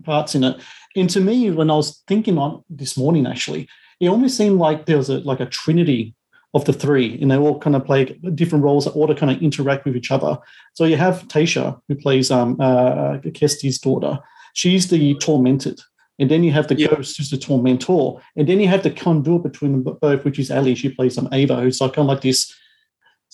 parts 0.04 0.36
in 0.36 0.44
it. 0.44 0.62
And 0.96 1.10
to 1.10 1.20
me, 1.20 1.52
when 1.52 1.70
I 1.70 1.76
was 1.76 2.02
thinking 2.08 2.38
on 2.38 2.64
this 2.70 2.96
morning, 2.98 3.28
actually, 3.28 3.68
it 4.00 4.08
almost 4.08 4.38
seemed 4.38 4.60
like 4.60 4.86
there 4.86 4.98
was 4.98 5.10
a 5.10 5.20
like 5.20 5.42
a 5.42 5.46
trinity 5.46 6.16
of 6.54 6.64
the 6.64 6.74
three, 6.74 7.20
and 7.22 7.30
they 7.30 7.38
all 7.38 7.60
kind 7.60 7.76
of 7.76 7.86
play 7.86 8.06
different 8.34 8.64
roles 8.64 8.86
that 8.86 8.92
all 8.92 9.08
to 9.08 9.16
kind 9.16 9.32
of 9.32 9.42
interact 9.42 9.84
with 9.86 9.98
each 9.98 10.12
other. 10.12 10.38
So 10.74 10.86
you 10.86 10.96
have 10.96 11.28
Tasha, 11.28 11.80
who 11.88 11.96
plays 11.96 12.32
um, 12.32 12.56
uh, 12.62 13.18
Kirsty's 13.38 13.78
daughter. 13.80 14.20
She's 14.54 14.88
the 14.88 15.16
tormented. 15.16 15.82
And 16.18 16.32
then 16.32 16.46
you 16.46 16.54
have 16.54 16.70
the 16.70 16.76
Yeah. 16.76 16.88
ghost, 16.96 17.18
who's 17.18 17.30
the 17.30 17.38
tormentor. 17.38 18.22
And 18.38 18.48
then 18.48 18.62
you 18.62 18.70
have 18.70 18.84
the 18.84 18.90
conduit 18.90 19.44
between 19.44 19.74
them 19.74 19.98
both, 20.00 20.24
which 20.24 20.40
is 20.40 20.50
Ali. 20.50 20.76
She 20.76 20.88
plays 20.88 21.18
um, 21.18 21.28
Ava, 21.34 21.58
who's 21.60 21.82
like 21.82 21.92
kind 21.92 22.10
of 22.10 22.14
like 22.14 22.22
this 22.22 22.56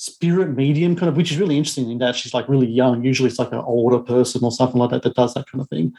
spirit 0.01 0.55
medium, 0.55 0.95
kind 0.95 1.09
of, 1.09 1.15
which 1.15 1.31
is 1.31 1.37
really 1.37 1.55
interesting 1.55 1.91
in 1.91 1.99
that 1.99 2.15
she's 2.15 2.33
like 2.33 2.49
really 2.49 2.65
young. 2.65 3.03
Usually 3.03 3.29
it's 3.29 3.37
like 3.37 3.51
an 3.51 3.59
older 3.59 3.99
person 3.99 4.43
or 4.43 4.51
something 4.51 4.79
like 4.79 4.89
that 4.89 5.03
that 5.03 5.13
does 5.13 5.35
that 5.35 5.45
kind 5.47 5.61
of 5.61 5.69
thing. 5.69 5.93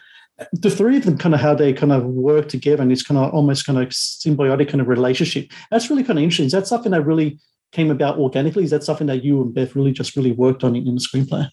The 0.52 0.71
three 0.71 0.97
of 0.97 1.04
them, 1.04 1.16
kind 1.16 1.37
of 1.37 1.40
how 1.40 1.54
they 1.54 1.73
kind 1.73 1.92
of 1.92 2.04
work 2.04 2.49
together 2.49 2.82
and 2.82 2.90
it's 2.90 3.04
kind 3.04 3.16
of 3.16 3.32
almost 3.32 3.64
kind 3.64 3.78
of 3.78 3.90
symbiotic 3.90 4.68
kind 4.71 4.80
of 4.80 4.88
relationship. 4.88 5.52
That's 5.71 5.88
really 5.88 6.02
kind 6.02 6.18
of 6.18 6.25
interesting. 6.25 6.47
Is 6.47 6.52
that 6.52 6.66
something 6.66 6.90
that 6.90 7.02
really 7.06 7.38
came 7.71 7.92
about 7.92 8.18
organically? 8.18 8.64
Is 8.64 8.71
that 8.71 8.82
something 8.82 9.06
that 9.06 9.23
you 9.23 9.40
and 9.40 9.54
Beth 9.54 9.76
really 9.76 9.92
just 9.92 10.16
really 10.16 10.32
worked 10.32 10.64
on 10.64 10.75
in, 10.75 10.88
in 10.88 10.97
the 10.97 11.00
screenplay? 11.00 11.49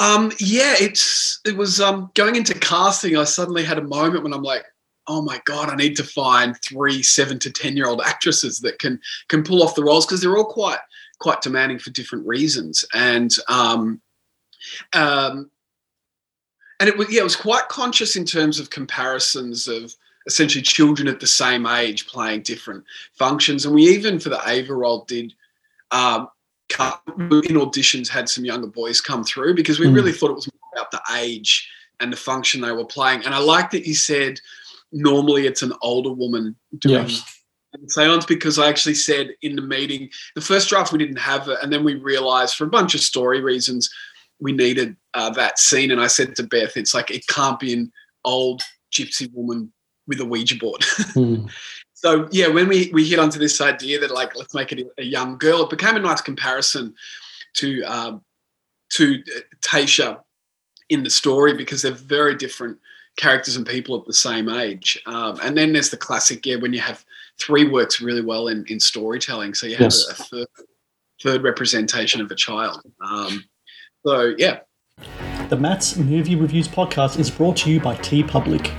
um 0.00 0.32
yeah 0.40 0.74
it's 0.80 1.40
it 1.44 1.58
was 1.58 1.78
um 1.78 2.10
going 2.14 2.34
into 2.34 2.54
casting 2.54 3.18
i 3.18 3.24
suddenly 3.24 3.62
had 3.62 3.76
a 3.76 3.82
moment 3.82 4.24
when 4.24 4.32
i'm 4.32 4.42
like 4.42 4.64
oh 5.08 5.20
my 5.20 5.38
god 5.44 5.68
i 5.68 5.76
need 5.76 5.94
to 5.94 6.02
find 6.02 6.56
three 6.64 7.02
seven 7.02 7.38
to 7.38 7.52
ten 7.52 7.76
year 7.76 7.86
old 7.86 8.00
actresses 8.00 8.60
that 8.60 8.78
can 8.78 8.98
can 9.28 9.42
pull 9.42 9.62
off 9.62 9.74
the 9.74 9.84
roles 9.84 10.06
because 10.06 10.22
they're 10.22 10.38
all 10.38 10.44
quite 10.46 10.78
quite 11.20 11.40
demanding 11.42 11.78
for 11.78 11.90
different 11.90 12.26
reasons 12.26 12.84
and 12.94 13.36
um 13.48 14.00
um 14.94 15.50
and 16.80 16.88
it 16.88 16.96
was 16.98 17.10
yeah 17.12 17.20
it 17.20 17.24
was 17.24 17.36
quite 17.36 17.68
conscious 17.68 18.16
in 18.16 18.24
terms 18.24 18.58
of 18.58 18.70
comparisons 18.70 19.68
of 19.68 19.94
essentially 20.26 20.62
children 20.62 21.06
at 21.08 21.20
the 21.20 21.26
same 21.26 21.66
age 21.66 22.06
playing 22.06 22.42
different 22.42 22.82
functions 23.12 23.64
and 23.64 23.74
we 23.74 23.82
even 23.84 24.18
for 24.18 24.30
the 24.30 24.40
ava 24.46 24.74
role 24.74 25.04
did 25.06 25.32
um 25.92 26.28
in 27.18 27.56
auditions 27.56 28.08
had 28.08 28.28
some 28.28 28.44
younger 28.44 28.66
boys 28.68 29.00
come 29.00 29.24
through 29.24 29.54
because 29.54 29.78
we 29.78 29.86
Mm. 29.86 29.94
really 29.94 30.12
thought 30.12 30.30
it 30.30 30.34
was 30.34 30.48
more 30.52 30.72
about 30.82 30.90
the 30.90 31.02
age 31.16 31.68
and 32.00 32.12
the 32.12 32.16
function 32.16 32.60
they 32.60 32.72
were 32.72 32.84
playing 32.84 33.24
and 33.24 33.34
i 33.34 33.38
like 33.38 33.70
that 33.70 33.86
you 33.86 33.94
said 33.94 34.40
normally 34.92 35.46
it's 35.46 35.62
an 35.62 35.72
older 35.82 36.12
woman 36.12 36.56
doing 36.78 37.08
Yes. 37.08 37.39
Seance 37.86 38.26
because 38.26 38.58
I 38.58 38.68
actually 38.68 38.94
said 38.94 39.30
in 39.42 39.56
the 39.56 39.62
meeting, 39.62 40.10
the 40.34 40.40
first 40.40 40.68
draft 40.68 40.92
we 40.92 40.98
didn't 40.98 41.18
have 41.18 41.48
it, 41.48 41.58
and 41.62 41.72
then 41.72 41.84
we 41.84 41.94
realized 41.94 42.56
for 42.56 42.64
a 42.64 42.70
bunch 42.70 42.94
of 42.94 43.00
story 43.00 43.40
reasons 43.40 43.90
we 44.40 44.52
needed 44.52 44.96
uh, 45.14 45.30
that 45.30 45.58
scene. 45.58 45.90
And 45.90 46.00
I 46.00 46.06
said 46.06 46.34
to 46.36 46.42
Beth, 46.42 46.76
it's 46.76 46.94
like 46.94 47.10
it 47.10 47.26
can't 47.28 47.60
be 47.60 47.72
an 47.72 47.92
old 48.24 48.62
gypsy 48.92 49.32
woman 49.32 49.72
with 50.06 50.20
a 50.20 50.24
Ouija 50.24 50.56
board. 50.56 50.84
Hmm. 51.12 51.46
so 51.92 52.28
yeah, 52.30 52.48
when 52.48 52.68
we 52.68 52.90
we 52.92 53.04
hit 53.04 53.18
onto 53.18 53.38
this 53.38 53.60
idea 53.60 53.98
that 54.00 54.12
like 54.12 54.36
let's 54.36 54.54
make 54.54 54.72
it 54.72 54.86
a 54.98 55.04
young 55.04 55.38
girl, 55.38 55.62
it 55.62 55.70
became 55.70 55.96
a 55.96 56.00
nice 56.00 56.20
comparison 56.20 56.94
to 57.54 57.82
um, 57.82 58.22
to 58.90 59.22
uh, 59.36 59.40
Tasha 59.60 60.20
in 60.88 61.02
the 61.02 61.10
story 61.10 61.54
because 61.54 61.82
they're 61.82 61.92
very 61.92 62.34
different 62.34 62.78
characters 63.16 63.56
and 63.56 63.66
people 63.66 63.98
at 63.98 64.06
the 64.06 64.12
same 64.12 64.48
age. 64.48 65.00
Um, 65.06 65.38
and 65.42 65.56
then 65.56 65.72
there's 65.72 65.90
the 65.90 65.96
classic, 65.96 66.44
yeah, 66.46 66.56
when 66.56 66.72
you 66.72 66.80
have 66.80 67.04
three 67.40 67.68
works 67.68 68.00
really 68.00 68.22
well 68.22 68.48
in, 68.48 68.64
in 68.68 68.78
storytelling. 68.80 69.54
So 69.54 69.66
you 69.66 69.74
have 69.76 69.82
Yes. 69.82 70.08
a, 70.08 70.12
a 70.12 70.14
third, 70.26 70.48
third 71.22 71.42
representation 71.42 72.20
of 72.20 72.30
a 72.30 72.34
child. 72.34 72.80
Um, 73.04 73.44
so 74.06 74.34
yeah, 74.38 74.60
The 75.48 75.56
Matt's 75.56 75.96
Movie 75.96 76.36
Reviews 76.36 76.68
podcast 76.68 77.18
is 77.18 77.30
brought 77.30 77.56
to 77.58 77.70
you 77.70 77.80
by 77.80 77.96
TeePublic. 77.96 78.70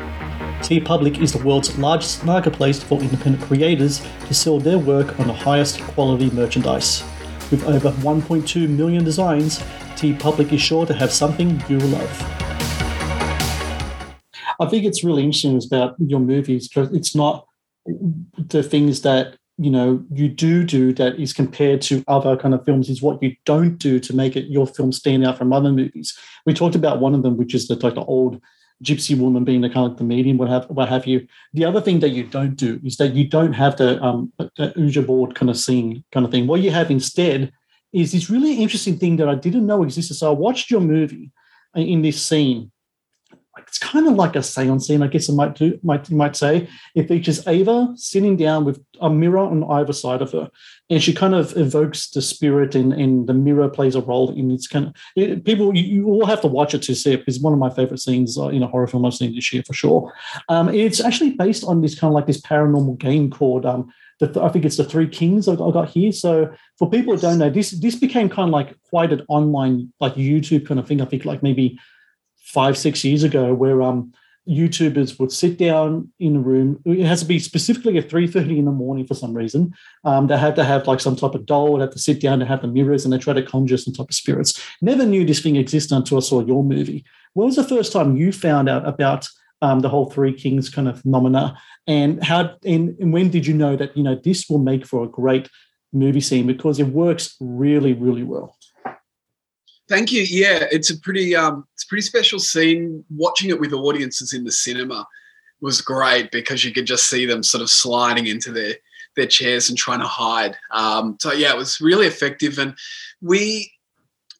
T 0.64 0.80
Public 0.80 1.20
is 1.20 1.34
the 1.34 1.44
world's 1.44 1.76
largest 1.80 2.24
marketplace 2.24 2.84
for 2.84 3.00
independent 3.00 3.44
creators 3.44 4.00
to 4.28 4.34
sell 4.34 4.60
their 4.60 4.78
work 4.78 5.20
on 5.20 5.28
the 5.28 5.34
highest 5.34 5.82
quality 5.82 6.30
merchandise. 6.30 7.04
With 7.50 7.64
over 7.66 7.90
1.2 7.92 8.70
million 8.70 9.04
designs, 9.04 9.60
TeePublic 9.96 10.54
is 10.54 10.62
sure 10.62 10.86
to 10.86 10.94
have 10.94 11.12
something 11.12 11.62
you'll 11.68 11.82
love. 11.82 12.22
I 14.60 14.68
think 14.70 14.86
it's 14.86 15.04
really 15.04 15.24
interesting 15.24 15.60
about 15.66 15.96
your 16.00 16.20
movies 16.20 16.68
because 16.68 16.94
it's 16.94 17.16
not 17.16 17.48
the 18.48 18.64
things 18.64 19.02
that 19.02 19.38
you 19.58 19.70
know 19.70 20.04
you 20.12 20.28
do 20.28 20.64
do 20.64 20.94
that 20.94 21.20
is 21.20 21.34
compared 21.34 21.82
to 21.84 22.04
other 22.08 22.36
kind 22.36 22.54
of 22.54 22.66
films 22.66 22.90
is 22.90 23.02
what 23.02 23.22
you 23.22 23.36
don't 23.46 23.78
do 23.78 24.00
to 24.00 24.16
make 24.16 24.36
it 24.36 24.46
your 24.46 24.66
film 24.66 24.92
stand 24.92 25.26
out 25.26 25.38
from 25.38 25.54
other 25.54 25.72
movies. 25.72 26.18
We 26.46 26.54
talked 26.54 26.76
about 26.76 27.00
one 27.00 27.14
of 27.14 27.24
them, 27.24 27.38
which 27.38 27.54
is 27.54 27.68
the 27.68 27.76
like 27.76 27.96
the 27.96 28.04
old 28.04 28.42
gypsy 28.84 29.18
woman 29.18 29.44
being 29.44 29.62
the 29.62 29.70
kind 29.70 29.92
of 29.92 29.98
the 29.98 30.04
medium, 30.04 30.38
what 30.38 30.50
have 30.50 30.66
what 30.70 30.90
have 30.90 31.06
you. 31.06 31.28
The 31.54 31.66
other 31.66 31.82
thing 31.82 32.00
that 32.00 32.10
you 32.10 32.24
don't 32.24 32.56
do 32.56 32.80
is 32.84 32.98
that 32.98 33.14
you 33.14 33.28
don't 33.28 33.54
have 33.54 33.78
the 33.78 34.02
um 34.04 34.32
the 34.38 34.74
Ouija 34.76 35.02
board 35.02 35.36
kind 35.36 35.50
of 35.50 35.58
scene 35.58 36.04
kind 36.12 36.26
of 36.26 36.32
thing. 36.32 36.48
What 36.48 36.62
you 36.62 36.72
have 36.72 36.90
instead 36.90 37.52
is 37.94 38.12
this 38.12 38.30
really 38.30 38.54
interesting 38.56 38.98
thing 38.98 39.18
that 39.18 39.30
I 39.30 39.36
didn't 39.36 39.66
know 39.66 39.84
existed. 39.84 40.16
So 40.16 40.30
I 40.30 40.34
watched 40.34 40.72
your 40.72 40.82
movie 40.82 41.32
in 41.76 42.02
this 42.02 42.22
scene. 42.22 42.72
It's 43.68 43.80
kind 43.80 44.08
of 44.08 44.16
like 44.16 44.36
a 44.36 44.44
seance 44.44 44.88
scene, 44.88 45.02
I 45.02 45.08
guess 45.08 45.30
I 45.30 45.34
might 45.34 45.56
do 45.56 45.80
might 45.84 46.10
you 46.10 46.16
might 46.16 46.36
say. 46.36 46.68
It 46.96 47.08
features 47.08 47.48
Ava 47.48 47.94
sitting 47.96 48.36
down 48.38 48.66
with 48.66 48.84
a 49.00 49.10
mirror 49.10 49.40
on 49.40 49.64
either 49.64 49.94
side 49.94 50.22
of 50.22 50.32
her, 50.32 50.50
and 50.90 51.02
she 51.02 51.14
kind 51.14 51.34
of 51.34 51.56
evokes 51.58 52.10
the 52.10 52.22
spirit, 52.22 52.76
and, 52.76 52.94
and 52.94 53.28
the 53.28 53.34
mirror 53.34 53.70
plays 53.70 53.96
a 53.96 54.02
role 54.02 54.32
in 54.32 54.52
its 54.52 54.68
kind 54.68 54.88
of. 54.88 54.96
It, 55.16 55.46
people, 55.46 55.76
you, 55.76 55.84
you 55.84 56.08
all 56.08 56.26
have 56.26 56.42
to 56.42 56.48
watch 56.48 56.74
it 56.74 56.84
to 56.84 56.96
see 56.96 57.14
it. 57.14 57.24
It's 57.28 57.40
one 57.40 57.54
of 57.54 57.60
my 57.60 57.70
favorite 57.70 58.00
scenes 58.00 58.38
uh, 58.38 58.48
in 58.48 58.64
a 58.64 58.68
horror 58.68 58.88
film 58.88 59.06
I've 59.06 59.14
seen 59.14 59.34
this 59.34 59.52
year 59.54 59.64
for 59.66 59.74
sure. 59.74 60.14
Um, 60.50 60.70
it's 60.70 61.00
actually 61.00 61.32
based 61.32 61.64
on 61.64 61.82
this 61.82 61.98
kind 61.98 62.12
of 62.12 62.16
like 62.16 62.28
this 62.28 62.42
paranormal 62.42 62.98
game 62.98 63.30
called. 63.30 63.66
Um, 63.66 63.92
the, 64.20 64.42
I 64.42 64.50
think 64.50 64.66
it's 64.66 64.78
the 64.78 64.84
Three 64.84 65.08
Kings 65.08 65.48
I 65.48 65.54
I 65.54 65.72
got 65.72 65.90
here. 65.90 66.12
So 66.12 66.54
for 66.78 66.90
people 66.90 67.16
who 67.16 67.22
don't 67.22 67.40
know, 67.40 67.50
this 67.50 67.72
this 67.72 67.96
became 67.96 68.30
kind 68.30 68.50
of 68.50 68.54
like 68.54 68.76
quite 68.90 69.12
an 69.12 69.26
online 69.28 69.92
like 70.00 70.14
YouTube 70.16 70.68
kind 70.68 70.80
of 70.80 70.88
thing. 70.88 71.02
I 71.02 71.06
think 71.06 71.26
like 71.26 71.42
maybe 71.42 71.80
five 72.42 72.78
six 72.78 73.04
years 73.04 73.24
ago, 73.24 73.54
where 73.54 73.82
um 73.82 74.14
YouTubers 74.50 75.20
would 75.20 75.32
sit 75.32 75.58
down 75.58 76.10
in 76.20 76.38
a 76.38 76.40
room. 76.40 76.82
It 76.84 77.06
has 77.06 77.22
to 77.22 77.28
be 77.28 77.38
specifically 77.38 77.98
at 77.98 78.10
three 78.10 78.28
thirty 78.28 78.58
in 78.58 78.66
the 78.66 78.72
morning 78.72 79.06
for 79.06 79.14
some 79.14 79.34
reason. 79.34 79.74
Um, 80.04 80.28
they 80.28 80.38
had 80.38 80.56
to 80.56 80.64
have 80.64 80.88
like 80.88 81.00
some 81.00 81.16
type 81.16 81.36
of 81.36 81.46
doll. 81.46 81.78
They 81.78 81.82
had 81.82 81.92
to 81.92 82.00
sit 82.00 82.20
down 82.20 82.40
to 82.40 82.46
have 82.46 82.62
the 82.62 82.68
mirrors, 82.68 83.06
and 83.06 83.14
they 83.14 83.20
try 83.20 83.34
to 83.34 83.44
conjure 83.44 83.78
some 83.78 83.94
type 83.94 84.10
of 84.10 84.16
spirits. 84.16 84.60
Never 84.82 85.06
knew 85.06 85.26
this 85.26 85.42
thing 85.42 85.58
existed 85.58 85.96
until 85.96 86.18
I 86.18 86.22
saw 86.22 86.44
your 86.44 86.64
movie. 86.64 87.06
When 87.34 87.48
was 87.48 87.56
the 87.56 87.64
first 87.64 87.94
time 87.94 88.18
you 88.18 88.32
found 88.32 88.68
out 88.68 88.88
about 88.88 89.28
um, 89.62 89.82
the 89.82 89.90
whole 89.90 90.10
Three 90.10 90.34
Kings 90.34 90.70
kind 90.70 90.88
of 90.88 91.02
phenomena, 91.02 91.56
and 91.86 92.24
how 92.24 92.56
and, 92.66 92.98
and 93.00 93.14
when 93.14 93.30
did 93.30 93.46
you 93.46 93.54
know 93.54 93.76
that 93.76 93.96
you 93.96 94.04
know 94.04 94.16
this 94.16 94.50
will 94.50 94.60
make 94.60 94.88
for 94.88 95.04
a 95.04 95.08
great 95.08 95.50
movie 95.94 96.22
scene 96.22 96.48
because 96.48 96.80
it 96.80 96.88
works 96.88 97.36
really 97.40 97.94
really 97.94 98.24
well. 98.24 98.58
Thank 99.92 100.14
you. 100.14 100.22
Yeah, 100.22 100.68
it's 100.72 100.90
a 100.90 100.98
pretty 100.98 101.36
um, 101.36 101.68
it's 101.74 101.84
a 101.84 101.88
pretty 101.88 102.04
special 102.04 102.40
scene. 102.40 103.04
Watching 103.10 103.50
it 103.50 103.60
with 103.60 103.74
audiences 103.74 104.32
in 104.32 104.46
the 104.46 104.52
cinema 104.52 105.06
was 105.60 105.82
great 105.82 106.32
because 106.32 106.64
you 106.64 106.72
could 106.72 106.86
just 106.86 107.10
see 107.10 107.26
them 107.26 107.44
sort 107.44 107.62
of 107.62 107.70
sliding 107.70 108.28
into 108.28 108.54
their 108.54 108.76
their 109.18 109.28
chairs 109.28 109.68
and 109.68 109.78
trying 109.78 110.00
to 110.00 110.08
hide. 110.08 110.56
Um, 110.72 111.18
so 111.20 111.34
yeah, 111.34 111.52
it 111.52 111.58
was 111.58 111.82
really 111.82 112.08
effective. 112.08 112.58
And 112.58 112.74
we 113.20 113.70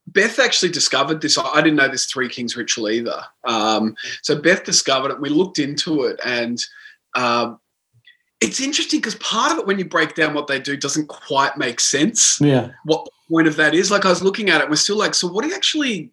Beth 0.08 0.40
actually 0.40 0.72
discovered 0.72 1.20
this. 1.20 1.38
I 1.38 1.62
didn't 1.62 1.76
know 1.76 1.90
this 1.90 2.06
Three 2.06 2.30
Kings 2.30 2.56
ritual 2.56 2.90
either. 2.90 3.22
Um, 3.44 3.98
so 4.22 4.42
Beth 4.42 4.64
discovered 4.64 5.12
it. 5.12 5.20
We 5.20 5.28
looked 5.28 5.60
into 5.60 6.06
it, 6.06 6.18
and 6.26 6.66
um, 7.14 7.60
it's 8.40 8.62
interesting 8.62 9.02
because 9.02 9.16
part 9.16 9.52
of 9.52 9.58
it, 9.58 9.68
when 9.68 9.80
you 9.80 9.86
break 9.86 10.16
down 10.16 10.34
what 10.34 10.48
they 10.48 10.62
do, 10.62 10.78
doesn't 10.78 11.08
quite 11.08 11.58
make 11.58 11.82
sense. 11.82 12.40
Yeah. 12.40 12.70
What 12.86 13.06
point 13.32 13.48
of 13.48 13.56
that 13.56 13.74
is? 13.74 13.90
Like 13.90 14.06
I 14.06 14.10
was 14.10 14.24
looking 14.24 14.50
at 14.50 14.62
it, 14.62 14.70
we're 14.70 14.76
still 14.76 14.98
like, 14.98 15.16
so 15.16 15.28
what 15.28 15.46
are 15.46 15.48
you 15.48 15.56
actually 15.56 16.12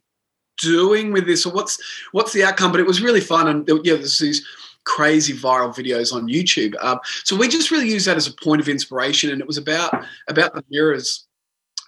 doing 0.61 1.13
with 1.13 1.27
this, 1.27 1.47
or 1.47 1.53
what's 1.53 1.79
what's 2.13 2.33
the 2.33 2.45
outcome? 2.45 2.71
But 2.71 2.81
it 2.81 2.87
was 2.87 3.03
really 3.03 3.21
fun, 3.21 3.49
and 3.49 3.69
yeah, 3.85 3.95
there's 3.95 4.19
these 4.19 4.47
crazy 4.85 5.35
viral 5.35 5.75
videos 5.75 6.15
on 6.15 6.29
YouTube. 6.29 6.75
Um, 6.83 6.99
so 7.25 7.37
we 7.37 7.49
just 7.49 7.71
really 7.71 7.91
use 7.91 8.07
that 8.07 8.17
as 8.17 8.27
a 8.27 8.33
point 8.33 8.61
of 8.61 8.69
inspiration, 8.69 9.31
and 9.31 9.41
it 9.41 9.47
was 9.47 9.59
about 9.59 10.05
about 10.29 10.55
the 10.55 10.65
mirrors. 10.71 11.27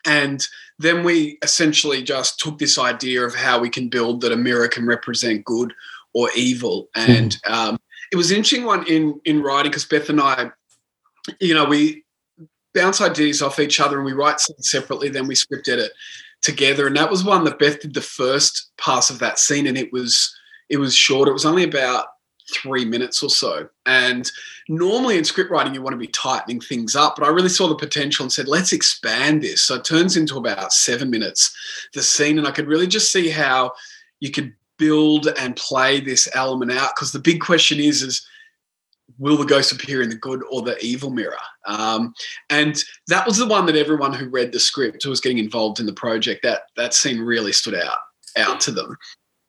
And 0.06 0.46
then 0.78 1.04
we 1.04 1.38
essentially 1.42 2.02
just 2.02 2.38
took 2.38 2.58
this 2.58 2.78
idea 2.78 3.22
of 3.22 3.34
how 3.34 3.60
we 3.60 3.68
can 3.68 3.88
build 3.88 4.22
that 4.22 4.32
a 4.32 4.36
mirror 4.36 4.66
can 4.66 4.86
represent 4.86 5.44
good 5.44 5.74
or 6.14 6.30
evil. 6.34 6.88
And 6.94 7.36
um, 7.46 7.78
it 8.10 8.16
was 8.16 8.30
an 8.30 8.38
interesting 8.38 8.64
one 8.64 8.86
in 8.86 9.20
in 9.24 9.42
writing 9.42 9.70
because 9.70 9.84
Beth 9.84 10.08
and 10.08 10.20
I, 10.20 10.50
you 11.40 11.54
know, 11.54 11.64
we 11.64 12.04
bounce 12.74 13.00
ideas 13.00 13.42
off 13.42 13.58
each 13.58 13.80
other 13.80 13.96
and 13.96 14.04
we 14.04 14.12
write 14.12 14.40
something 14.40 14.62
separately, 14.62 15.08
then 15.08 15.26
we 15.26 15.34
script 15.34 15.68
edit 15.68 15.92
together. 16.42 16.86
And 16.86 16.96
that 16.96 17.10
was 17.10 17.24
one 17.24 17.44
that 17.44 17.58
Beth 17.58 17.80
did 17.80 17.94
the 17.94 18.00
first 18.00 18.70
pass 18.78 19.10
of 19.10 19.18
that 19.18 19.38
scene, 19.38 19.66
and 19.66 19.78
it 19.78 19.92
was 19.92 20.34
it 20.68 20.78
was 20.78 20.94
short. 20.94 21.28
It 21.28 21.32
was 21.32 21.46
only 21.46 21.64
about 21.64 22.06
three 22.52 22.84
minutes 22.84 23.22
or 23.22 23.30
so. 23.30 23.68
And 23.86 24.30
normally 24.68 25.18
in 25.18 25.24
script 25.24 25.50
writing, 25.50 25.74
you 25.74 25.82
want 25.82 25.94
to 25.94 25.98
be 25.98 26.08
tightening 26.08 26.60
things 26.60 26.96
up, 26.96 27.16
but 27.16 27.24
I 27.24 27.30
really 27.30 27.48
saw 27.48 27.68
the 27.68 27.76
potential 27.76 28.24
and 28.24 28.32
said, 28.32 28.48
let's 28.48 28.72
expand 28.72 29.42
this. 29.42 29.62
So 29.62 29.76
it 29.76 29.84
turns 29.84 30.16
into 30.16 30.36
about 30.36 30.72
seven 30.72 31.10
minutes, 31.10 31.54
the 31.94 32.02
scene. 32.02 32.38
And 32.38 32.46
I 32.46 32.50
could 32.50 32.66
really 32.66 32.86
just 32.86 33.12
see 33.12 33.28
how 33.28 33.72
you 34.20 34.30
could 34.30 34.52
build 34.78 35.28
and 35.38 35.56
play 35.56 36.00
this 36.00 36.28
element 36.34 36.72
out. 36.72 36.92
Because 36.94 37.12
the 37.12 37.18
big 37.18 37.40
question 37.40 37.78
is, 37.78 38.02
is 38.02 38.26
will 39.18 39.36
the 39.36 39.44
ghost 39.44 39.72
appear 39.72 40.02
in 40.02 40.08
the 40.08 40.16
good 40.16 40.42
or 40.50 40.62
the 40.62 40.78
evil 40.84 41.10
mirror? 41.10 41.36
Um, 41.66 42.14
and 42.48 42.82
that 43.08 43.26
was 43.26 43.36
the 43.36 43.46
one 43.46 43.66
that 43.66 43.76
everyone 43.76 44.12
who 44.12 44.28
read 44.28 44.52
the 44.52 44.60
script 44.60 45.02
who 45.02 45.10
was 45.10 45.20
getting 45.20 45.38
involved 45.38 45.78
in 45.78 45.86
the 45.86 45.92
project, 45.92 46.42
that 46.42 46.62
that 46.76 46.94
scene 46.94 47.20
really 47.20 47.52
stood 47.52 47.74
out 47.74 47.98
out 48.36 48.60
to 48.60 48.70
them 48.70 48.96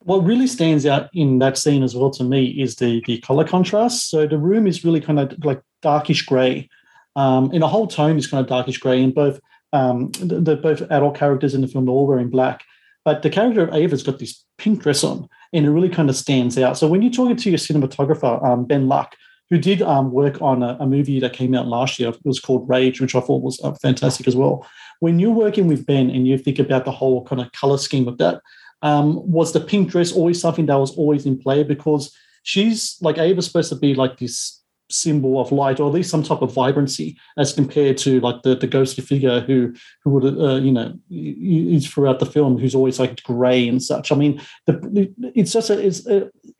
what 0.03 0.23
really 0.23 0.47
stands 0.47 0.85
out 0.85 1.09
in 1.13 1.39
that 1.39 1.57
scene 1.57 1.83
as 1.83 1.95
well 1.95 2.09
to 2.11 2.23
me 2.23 2.45
is 2.45 2.77
the 2.77 3.01
the 3.05 3.19
color 3.19 3.47
contrast. 3.47 4.09
So 4.09 4.27
the 4.27 4.37
room 4.37 4.67
is 4.67 4.83
really 4.83 5.01
kind 5.01 5.19
of 5.19 5.33
like 5.45 5.61
darkish 5.81 6.25
gray, 6.25 6.69
um, 7.15 7.51
and 7.51 7.61
the 7.61 7.67
whole 7.67 7.87
tone 7.87 8.17
is 8.17 8.27
kind 8.27 8.41
of 8.41 8.47
darkish 8.47 8.79
gray. 8.79 9.01
And 9.01 9.13
both 9.13 9.39
um, 9.73 10.11
the, 10.13 10.39
the, 10.39 10.55
both 10.55 10.81
adult 10.81 11.15
characters 11.15 11.53
in 11.53 11.61
the 11.61 11.67
film 11.67 11.87
are 11.87 11.91
all 11.91 12.07
wearing 12.07 12.29
black, 12.29 12.63
but 13.05 13.21
the 13.21 13.29
character 13.29 13.63
of 13.63 13.73
Ava's 13.73 14.03
got 14.03 14.19
this 14.19 14.43
pink 14.57 14.81
dress 14.81 15.03
on, 15.03 15.27
and 15.53 15.65
it 15.65 15.71
really 15.71 15.89
kind 15.89 16.09
of 16.09 16.15
stands 16.15 16.57
out. 16.57 16.77
So 16.77 16.87
when 16.87 17.01
you're 17.01 17.11
talking 17.11 17.37
to 17.37 17.49
your 17.49 17.59
cinematographer 17.59 18.43
um, 18.43 18.65
Ben 18.65 18.87
Luck, 18.87 19.15
who 19.51 19.57
did 19.57 19.81
um, 19.81 20.11
work 20.11 20.41
on 20.41 20.63
a, 20.63 20.77
a, 20.79 20.87
movie 20.87 21.19
that 21.19 21.33
came 21.33 21.53
out 21.53 21.67
last 21.67 21.99
year, 21.99 22.09
it 22.09 22.17
was 22.23 22.39
called 22.39 22.67
Rage, 22.67 23.01
which 23.01 23.13
I 23.13 23.19
thought 23.19 23.43
was 23.43 23.59
uh, 23.63 23.73
fantastic 23.73 24.27
as 24.27 24.35
well. 24.35 24.65
When 25.01 25.19
you're 25.19 25.31
working 25.31 25.67
with 25.67 25.85
Ben 25.85 26.09
and 26.09 26.25
you 26.25 26.37
think 26.37 26.57
about 26.57 26.85
the 26.85 26.91
whole 26.91 27.25
kind 27.25 27.41
of 27.41 27.51
color 27.51 27.77
scheme 27.77 28.07
of 28.07 28.17
that, 28.17 28.41
um, 28.81 29.29
was 29.29 29.51
the 29.51 29.59
pink 29.59 29.89
dress 29.89 30.13
always 30.13 30.39
something 30.39 30.67
that 30.67 30.75
was 30.79 30.95
always 30.95 31.25
in 31.25 31.37
play? 31.37 31.63
Because 31.63 32.15
she's 32.43 32.97
like 33.01 33.17
Ava's 33.17 33.45
supposed 33.45 33.69
to 33.69 33.75
be 33.75 33.93
like 33.93 34.17
this 34.17 34.61
symbol 34.89 35.39
of 35.39 35.51
light 35.51 35.79
or 35.79 35.87
at 35.87 35.93
least 35.93 36.09
some 36.09 36.23
type 36.23 36.41
of 36.41 36.53
vibrancy 36.53 37.17
as 37.37 37.53
compared 37.53 37.97
to 37.97 38.19
like 38.19 38.41
the, 38.43 38.55
the 38.55 38.67
ghostly 38.67 39.03
figure 39.03 39.39
who 39.41 39.73
who 40.03 40.09
would 40.11 40.25
uh, 40.25 40.55
you 40.55 40.71
know 40.71 40.93
is 41.09 41.87
throughout 41.87 42.19
the 42.19 42.25
film 42.25 42.57
who's 42.57 42.75
always 42.75 42.99
like 42.99 43.21
gray 43.23 43.67
and 43.67 43.81
such. 43.81 44.11
I 44.11 44.15
mean 44.15 44.41
the, 44.67 45.13
it's 45.35 45.53
just 45.53 45.69
a 45.69 45.79
it's 45.79 46.05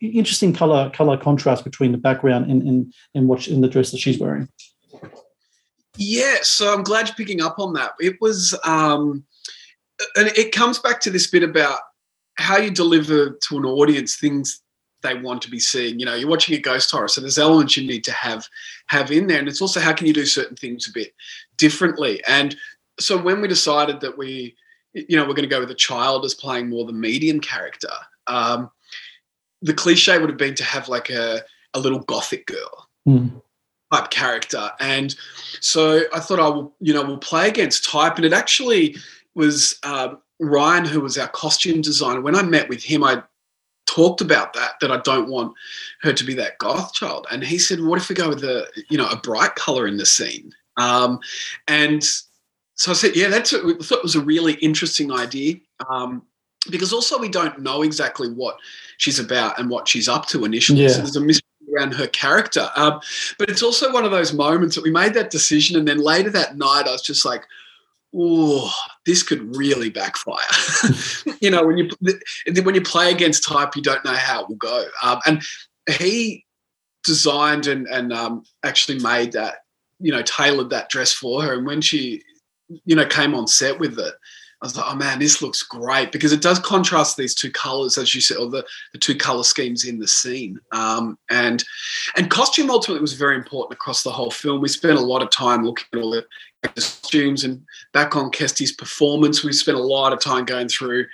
interesting 0.08 0.52
color 0.52 0.90
color 0.90 1.16
contrast 1.16 1.64
between 1.64 1.92
the 1.92 1.98
background 1.98 2.50
and 2.50 2.62
and, 2.62 2.94
and 3.14 3.28
what 3.28 3.46
in 3.48 3.60
the 3.60 3.68
dress 3.68 3.90
that 3.90 3.98
she's 3.98 4.18
wearing 4.18 4.48
yeah 5.96 6.36
so 6.42 6.72
i'm 6.72 6.82
glad 6.82 7.06
you're 7.08 7.16
picking 7.16 7.42
up 7.42 7.58
on 7.58 7.72
that 7.72 7.92
it 8.00 8.16
was 8.20 8.58
um 8.64 9.24
and 10.16 10.28
it 10.28 10.52
comes 10.52 10.78
back 10.78 11.00
to 11.00 11.10
this 11.10 11.26
bit 11.28 11.42
about 11.42 11.80
how 12.38 12.56
you 12.56 12.70
deliver 12.70 13.38
to 13.48 13.58
an 13.58 13.64
audience 13.64 14.16
things 14.16 14.62
they 15.02 15.14
want 15.14 15.42
to 15.42 15.50
be 15.50 15.60
seeing. 15.60 15.98
You 15.98 16.06
know, 16.06 16.14
you're 16.14 16.28
watching 16.28 16.54
a 16.56 16.60
ghost 16.60 16.90
horror, 16.90 17.08
so 17.08 17.20
there's 17.20 17.38
elements 17.38 17.76
you 17.76 17.86
need 17.86 18.04
to 18.04 18.12
have 18.12 18.46
have 18.86 19.10
in 19.10 19.26
there, 19.26 19.38
and 19.38 19.48
it's 19.48 19.60
also 19.60 19.80
how 19.80 19.92
can 19.92 20.06
you 20.06 20.12
do 20.12 20.24
certain 20.24 20.56
things 20.56 20.88
a 20.88 20.92
bit 20.92 21.12
differently. 21.58 22.22
And 22.26 22.56
so 22.98 23.20
when 23.20 23.40
we 23.40 23.48
decided 23.48 24.00
that 24.00 24.16
we, 24.16 24.56
you 24.94 25.16
know, 25.16 25.22
we're 25.22 25.34
going 25.34 25.48
to 25.48 25.54
go 25.54 25.60
with 25.60 25.70
a 25.70 25.76
child 25.76 26.24
as 26.24 26.34
playing 26.34 26.68
more 26.68 26.86
the 26.86 26.92
medium 26.92 27.40
character, 27.40 27.92
um, 28.26 28.70
the 29.62 29.74
cliche 29.74 30.18
would 30.18 30.28
have 30.28 30.38
been 30.38 30.54
to 30.56 30.64
have 30.64 30.88
like 30.88 31.10
a 31.10 31.42
a 31.74 31.80
little 31.80 32.00
gothic 32.00 32.46
girl. 32.46 32.88
Mm. 33.08 33.42
Type 33.92 34.10
character, 34.10 34.70
and 34.80 35.14
so 35.60 36.02
I 36.14 36.20
thought 36.20 36.40
I 36.40 36.48
will, 36.48 36.74
you 36.80 36.94
know, 36.94 37.04
we'll 37.04 37.18
play 37.18 37.48
against 37.48 37.84
type, 37.84 38.16
and 38.16 38.24
it 38.24 38.32
actually 38.32 38.96
was 39.34 39.78
um, 39.84 40.18
Ryan, 40.40 40.84
who 40.84 41.00
was 41.00 41.18
our 41.18 41.28
costume 41.28 41.80
designer, 41.80 42.20
when 42.20 42.34
I 42.34 42.42
met 42.42 42.68
with 42.68 42.82
him, 42.82 43.04
I 43.04 43.22
talked 43.86 44.20
about 44.20 44.54
that 44.54 44.72
that 44.80 44.90
I 44.90 44.98
don't 44.98 45.28
want 45.28 45.54
her 46.00 46.12
to 46.12 46.24
be 46.24 46.34
that 46.34 46.58
goth 46.58 46.94
child, 46.94 47.26
and 47.30 47.44
he 47.44 47.58
said, 47.58 47.80
"What 47.80 48.00
if 48.00 48.08
we 48.08 48.14
go 48.14 48.28
with 48.28 48.42
a 48.44 48.66
you 48.88 48.98
know 48.98 49.08
a 49.08 49.16
bright 49.16 49.54
color 49.54 49.86
in 49.86 49.96
the 49.96 50.06
scene?" 50.06 50.52
Um, 50.76 51.20
and 51.68 52.02
so 52.74 52.90
I 52.90 52.94
said, 52.94 53.14
"Yeah, 53.14 53.28
that's 53.28 53.52
a, 53.52 53.58
I 53.58 53.82
thought 53.82 53.98
it 53.98 54.02
was 54.02 54.16
a 54.16 54.20
really 54.20 54.54
interesting 54.54 55.12
idea." 55.12 55.56
Um, 55.88 56.22
because 56.70 56.92
also 56.92 57.18
we 57.18 57.28
don't 57.28 57.60
know 57.60 57.82
exactly 57.82 58.28
what 58.28 58.56
she's 58.98 59.18
about 59.18 59.58
and 59.58 59.68
what 59.68 59.88
she's 59.88 60.08
up 60.08 60.26
to 60.26 60.44
initially. 60.44 60.82
Yeah. 60.82 60.88
So 60.88 60.98
there's 60.98 61.16
a 61.16 61.20
mystery 61.20 61.46
around 61.74 61.94
her 61.94 62.06
character. 62.06 62.70
Um, 62.76 63.00
but 63.38 63.48
it's 63.50 63.62
also 63.62 63.92
one 63.92 64.04
of 64.04 64.10
those 64.10 64.32
moments 64.32 64.76
that 64.76 64.84
we 64.84 64.90
made 64.90 65.14
that 65.14 65.30
decision, 65.30 65.76
and 65.76 65.86
then 65.86 65.98
later 65.98 66.30
that 66.30 66.56
night, 66.56 66.86
I 66.86 66.92
was 66.92 67.02
just 67.02 67.24
like, 67.24 67.44
oh, 68.14 68.72
this 69.06 69.22
could 69.22 69.56
really 69.56 69.90
backfire. 69.90 70.38
you 71.40 71.50
know, 71.50 71.66
when 71.66 71.78
you 71.78 71.90
when 72.62 72.74
you 72.74 72.82
play 72.82 73.10
against 73.10 73.44
type, 73.44 73.74
you 73.74 73.82
don't 73.82 74.04
know 74.04 74.14
how 74.14 74.42
it 74.42 74.48
will 74.48 74.56
go. 74.56 74.86
Um, 75.02 75.20
and 75.26 75.42
he 75.98 76.44
designed 77.04 77.66
and 77.66 77.86
and 77.88 78.12
um, 78.12 78.44
actually 78.62 78.98
made 79.00 79.32
that, 79.32 79.64
you 79.98 80.12
know, 80.12 80.22
tailored 80.22 80.70
that 80.70 80.90
dress 80.90 81.12
for 81.12 81.42
her. 81.42 81.54
And 81.54 81.66
when 81.66 81.80
she, 81.80 82.22
you 82.84 82.94
know, 82.94 83.06
came 83.06 83.34
on 83.34 83.46
set 83.46 83.78
with 83.78 83.98
it, 83.98 84.14
I 84.62 84.66
was 84.66 84.76
like, 84.76 84.86
oh 84.88 84.94
man, 84.94 85.18
this 85.18 85.42
looks 85.42 85.64
great 85.64 86.12
because 86.12 86.32
it 86.32 86.40
does 86.40 86.60
contrast 86.60 87.16
these 87.16 87.34
two 87.34 87.50
colors, 87.50 87.98
as 87.98 88.14
you 88.14 88.20
said, 88.20 88.36
or 88.36 88.48
the, 88.48 88.64
the 88.92 88.98
two 88.98 89.16
color 89.16 89.42
schemes 89.42 89.84
in 89.84 89.98
the 89.98 90.06
scene. 90.06 90.56
Um, 90.70 91.18
and 91.30 91.64
and 92.16 92.30
costume 92.30 92.70
ultimately 92.70 93.00
was 93.00 93.14
very 93.14 93.34
important 93.34 93.72
across 93.72 94.04
the 94.04 94.12
whole 94.12 94.30
film. 94.30 94.60
We 94.60 94.68
spent 94.68 94.98
a 94.98 95.00
lot 95.00 95.20
of 95.20 95.30
time 95.30 95.64
looking 95.64 95.86
at 95.92 96.00
all 96.00 96.12
the 96.12 96.24
costumes 96.62 97.42
and 97.42 97.60
back 97.92 98.14
on 98.14 98.30
Kirsty's 98.30 98.70
performance. 98.70 99.42
We 99.42 99.52
spent 99.52 99.76
a 99.76 99.82
lot 99.82 100.12
of 100.12 100.20
time 100.20 100.44
going 100.44 100.68
through 100.68 101.06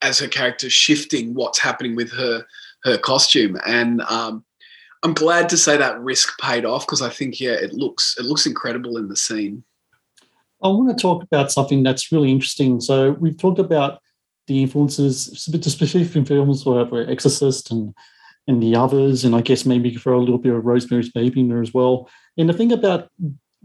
as 0.00 0.18
her 0.20 0.28
character 0.28 0.70
shifting 0.70 1.34
what's 1.34 1.58
happening 1.58 1.94
with 1.94 2.10
her 2.12 2.46
her 2.84 2.96
costume. 2.96 3.58
And 3.66 4.00
um, 4.02 4.46
I'm 5.02 5.12
glad 5.12 5.50
to 5.50 5.58
say 5.58 5.76
that 5.76 6.00
risk 6.00 6.40
paid 6.40 6.64
off 6.64 6.86
because 6.86 7.02
I 7.02 7.10
think 7.10 7.38
yeah, 7.38 7.52
it 7.52 7.74
looks 7.74 8.16
it 8.18 8.24
looks 8.24 8.46
incredible 8.46 8.96
in 8.96 9.08
the 9.08 9.16
scene. 9.16 9.62
I 10.62 10.68
want 10.68 10.96
to 10.96 11.00
talk 11.00 11.22
about 11.22 11.52
something 11.52 11.82
that's 11.82 12.10
really 12.10 12.30
interesting. 12.30 12.80
So 12.80 13.12
we've 13.12 13.38
talked 13.38 13.58
about 13.60 14.00
the 14.46 14.62
influences, 14.62 15.44
the 15.46 15.62
specific 15.70 16.26
films, 16.26 16.64
whatever, 16.64 17.08
Exorcist 17.08 17.70
and 17.70 17.94
and 18.48 18.62
the 18.62 18.74
others, 18.74 19.24
and 19.24 19.36
I 19.36 19.42
guess 19.42 19.66
maybe 19.66 19.94
throw 19.94 20.18
a 20.18 20.20
little 20.20 20.38
bit 20.38 20.54
of 20.54 20.64
Rosemary's 20.64 21.12
Baby 21.12 21.40
in 21.40 21.48
there 21.50 21.60
as 21.60 21.74
well. 21.74 22.08
And 22.38 22.48
the 22.48 22.54
thing 22.54 22.72
about 22.72 23.10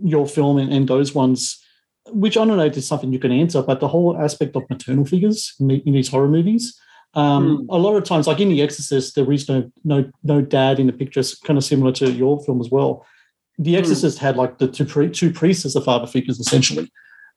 your 0.03 0.27
film 0.27 0.57
and, 0.57 0.73
and 0.73 0.87
those 0.89 1.15
ones, 1.15 1.57
which 2.09 2.35
I 2.35 2.43
don't 2.43 2.57
know 2.57 2.65
if 2.65 2.75
it's 2.75 2.85
something 2.85 3.13
you 3.13 3.19
can 3.19 3.31
answer, 3.31 3.61
but 3.61 3.79
the 3.79 3.87
whole 3.87 4.17
aspect 4.17 4.57
of 4.57 4.69
maternal 4.69 5.05
figures 5.05 5.55
in, 5.57 5.71
in 5.71 5.93
these 5.93 6.09
horror 6.09 6.27
movies. 6.27 6.77
Um, 7.13 7.59
mm. 7.59 7.65
A 7.69 7.77
lot 7.77 7.95
of 7.95 8.03
times, 8.03 8.27
like 8.27 8.41
in 8.41 8.49
The 8.49 8.61
Exorcist, 8.61 9.15
there 9.15 9.31
is 9.31 9.47
no 9.47 9.71
no 9.85 10.09
no 10.23 10.41
dad 10.41 10.79
in 10.79 10.87
the 10.87 10.93
picture. 10.93 11.21
It's 11.21 11.39
kind 11.39 11.57
of 11.57 11.63
similar 11.63 11.93
to 11.93 12.11
your 12.11 12.43
film 12.43 12.59
as 12.59 12.69
well. 12.69 13.05
The 13.57 13.73
hmm. 13.73 13.79
Exorcist 13.79 14.17
mm. 14.17 14.21
had 14.21 14.37
like 14.37 14.57
the 14.57 14.67
two, 14.67 14.85
pre- 14.85 15.09
two 15.09 15.31
priests 15.31 15.65
as 15.65 15.73
the 15.73 15.81
father 15.81 16.07
figures, 16.07 16.39
essentially. 16.39 16.91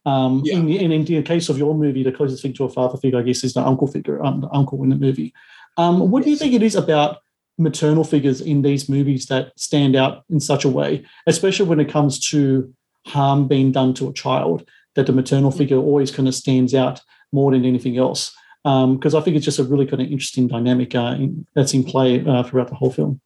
Um, 0.07 0.43
yeah. 0.45 0.55
in, 0.55 0.69
in, 0.69 0.93
in, 0.93 1.05
the 1.05 1.23
case 1.23 1.49
of 1.49 1.59
your 1.59 1.75
movie, 1.75 2.05
the 2.05 2.13
closest 2.13 2.41
thing 2.43 2.53
to 2.55 2.65
a 2.65 2.69
father 2.69 2.97
figure, 2.97 3.19
I 3.19 3.23
guess, 3.23 3.43
is 3.43 3.55
the 3.55 3.61
uncle 3.61 3.89
figure, 3.89 4.25
um, 4.25 4.41
the 4.41 4.49
uncle 4.53 4.83
in 4.85 4.89
the 4.89 4.97
movie. 4.97 5.35
Um, 5.77 6.11
what 6.11 6.21
yes. 6.21 6.25
do 6.25 6.31
you 6.31 6.37
think 6.37 6.55
it 6.55 6.63
is 6.63 6.77
about 6.77 7.19
maternal 7.59 8.05
figures 8.05 8.41
in 8.41 8.63
these 8.63 8.89
movies 8.89 9.27
that 9.27 9.53
stand 9.59 9.97
out 9.97 10.25
in 10.31 10.41
such 10.41 10.65
a 10.65 10.69
way, 10.69 11.05
especially 11.27 11.67
when 11.67 11.81
it 11.81 11.91
comes 11.91 12.21
to 12.31 12.73
harm 13.07 13.49
being 13.49 13.73
done 13.73 13.95
to 13.95 14.09
a 14.09 14.13
child, 14.13 14.69
that 14.95 15.07
the 15.07 15.13
maternal 15.13 15.51
figure 15.51 15.77
always 15.77 16.11
kind 16.11 16.29
of 16.29 16.35
stands 16.35 16.75
out 16.75 17.01
more 17.33 17.51
than 17.51 17.65
anything 17.65 17.99
else. 17.99 18.35
Because 18.65 19.15
um, 19.15 19.21
I 19.21 19.25
think 19.25 19.37
it's 19.37 19.45
just 19.45 19.59
a 19.59 19.65
really 19.65 19.87
kind 19.87 20.03
of 20.03 20.09
interesting 20.09 20.49
dynamic 20.49 20.95
uh, 20.95 21.17
in, 21.19 21.47
that's 21.55 21.75
in 21.75 21.85
play 21.85 22.25
uh, 22.25 22.43
throughout 22.43 22.69
the 22.69 22.75
whole 22.75 22.93
film. 22.93 23.21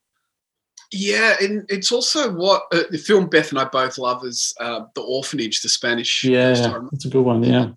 Yeah, 0.93 1.37
and 1.41 1.65
it's 1.69 1.93
also 1.93 2.33
what 2.33 2.65
uh, 2.73 2.83
the 2.91 2.99
film 2.99 3.29
Beth 3.29 3.51
and 3.51 3.61
I 3.61 3.65
both 3.65 3.97
love 3.97 4.25
is 4.25 4.55
uh, 4.59 4.87
the 4.95 5.03
orphanage, 5.03 5.63
the 5.63 5.69
Spanish. 5.69 6.25
Yeah, 6.25 6.51
it's 6.93 7.05
a 7.05 7.09
good 7.09 7.23
one. 7.23 7.45
Yeah, 7.45 7.71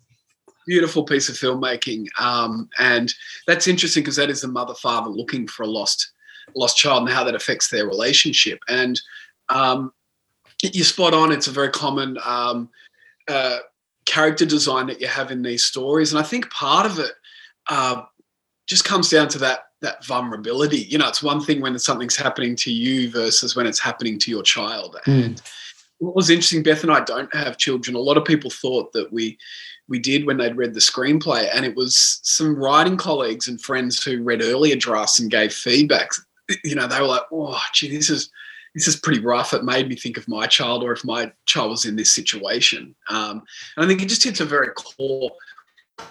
beautiful 0.65 1.03
piece 1.03 1.29
of 1.29 1.35
filmmaking, 1.35 2.07
um, 2.19 2.69
and 2.79 3.13
that's 3.45 3.67
interesting 3.67 4.01
because 4.01 4.15
that 4.15 4.31
is 4.31 4.41
the 4.41 4.47
mother 4.47 4.73
father 4.73 5.09
looking 5.09 5.47
for 5.47 5.63
a 5.63 5.67
lost 5.67 6.11
lost 6.55 6.75
child 6.77 7.03
and 7.03 7.11
how 7.11 7.23
that 7.23 7.35
affects 7.35 7.69
their 7.69 7.85
relationship. 7.85 8.59
And 8.67 8.99
um, 9.49 9.93
you're 10.61 10.83
spot 10.83 11.13
on. 11.13 11.31
It's 11.31 11.47
a 11.47 11.51
very 11.51 11.69
common 11.69 12.17
um, 12.25 12.69
uh, 13.27 13.59
character 14.05 14.45
design 14.45 14.87
that 14.87 14.99
you 14.99 15.07
have 15.07 15.29
in 15.29 15.43
these 15.43 15.63
stories, 15.63 16.11
and 16.11 16.19
I 16.19 16.23
think 16.23 16.49
part 16.49 16.87
of 16.87 16.97
it 16.97 17.11
uh, 17.69 18.03
just 18.65 18.85
comes 18.85 19.09
down 19.09 19.27
to 19.29 19.37
that 19.39 19.65
that 19.83 20.03
vulnerability. 20.05 20.77
You 20.77 20.97
know, 20.97 21.07
it's 21.07 21.21
one 21.21 21.41
thing 21.41 21.61
when 21.61 21.77
something's 21.77 22.15
happening 22.15 22.55
to 22.57 22.71
you 22.71 23.11
versus 23.11 23.55
when 23.55 23.67
it's 23.67 23.79
happening 23.79 24.17
to 24.19 24.31
your 24.31 24.41
child. 24.41 24.97
Mm. 25.05 25.25
And 25.25 25.41
what 25.99 26.15
was 26.15 26.29
interesting, 26.29 26.63
Beth 26.63 26.83
and 26.83 26.91
I 26.91 27.01
don't 27.01 27.33
have 27.35 27.57
children. 27.57 27.95
A 27.95 27.99
lot 27.99 28.17
of 28.17 28.25
people 28.25 28.49
thought 28.49 28.91
that 28.93 29.13
we 29.13 29.37
we 29.89 29.99
did 29.99 30.25
when 30.25 30.37
they'd 30.37 30.57
read 30.57 30.73
the 30.73 30.79
screenplay, 30.79 31.49
and 31.53 31.65
it 31.65 31.75
was 31.75 32.19
some 32.23 32.55
writing 32.55 32.97
colleagues 32.97 33.47
and 33.47 33.61
friends 33.61 34.01
who 34.01 34.23
read 34.23 34.41
earlier 34.41 34.77
drafts 34.77 35.19
and 35.19 35.29
gave 35.29 35.53
feedback. 35.53 36.09
You 36.63 36.75
know, 36.75 36.87
they 36.87 36.99
were 36.99 37.07
like, 37.07 37.23
"Oh, 37.31 37.61
gee, 37.73 37.95
this 37.95 38.09
is." 38.09 38.29
This 38.75 38.87
is 38.87 38.95
pretty 38.95 39.19
rough. 39.19 39.53
It 39.53 39.63
made 39.63 39.87
me 39.87 39.95
think 39.95 40.17
of 40.17 40.27
my 40.27 40.47
child, 40.47 40.83
or 40.83 40.91
if 40.93 41.05
my 41.05 41.31
child 41.45 41.69
was 41.69 41.85
in 41.85 41.95
this 41.95 42.09
situation. 42.09 42.95
Um, 43.07 43.43
and 43.77 43.85
I 43.85 43.87
think 43.87 44.01
it 44.01 44.09
just 44.09 44.23
hits 44.23 44.39
a 44.39 44.45
very 44.45 44.69
core 44.69 45.29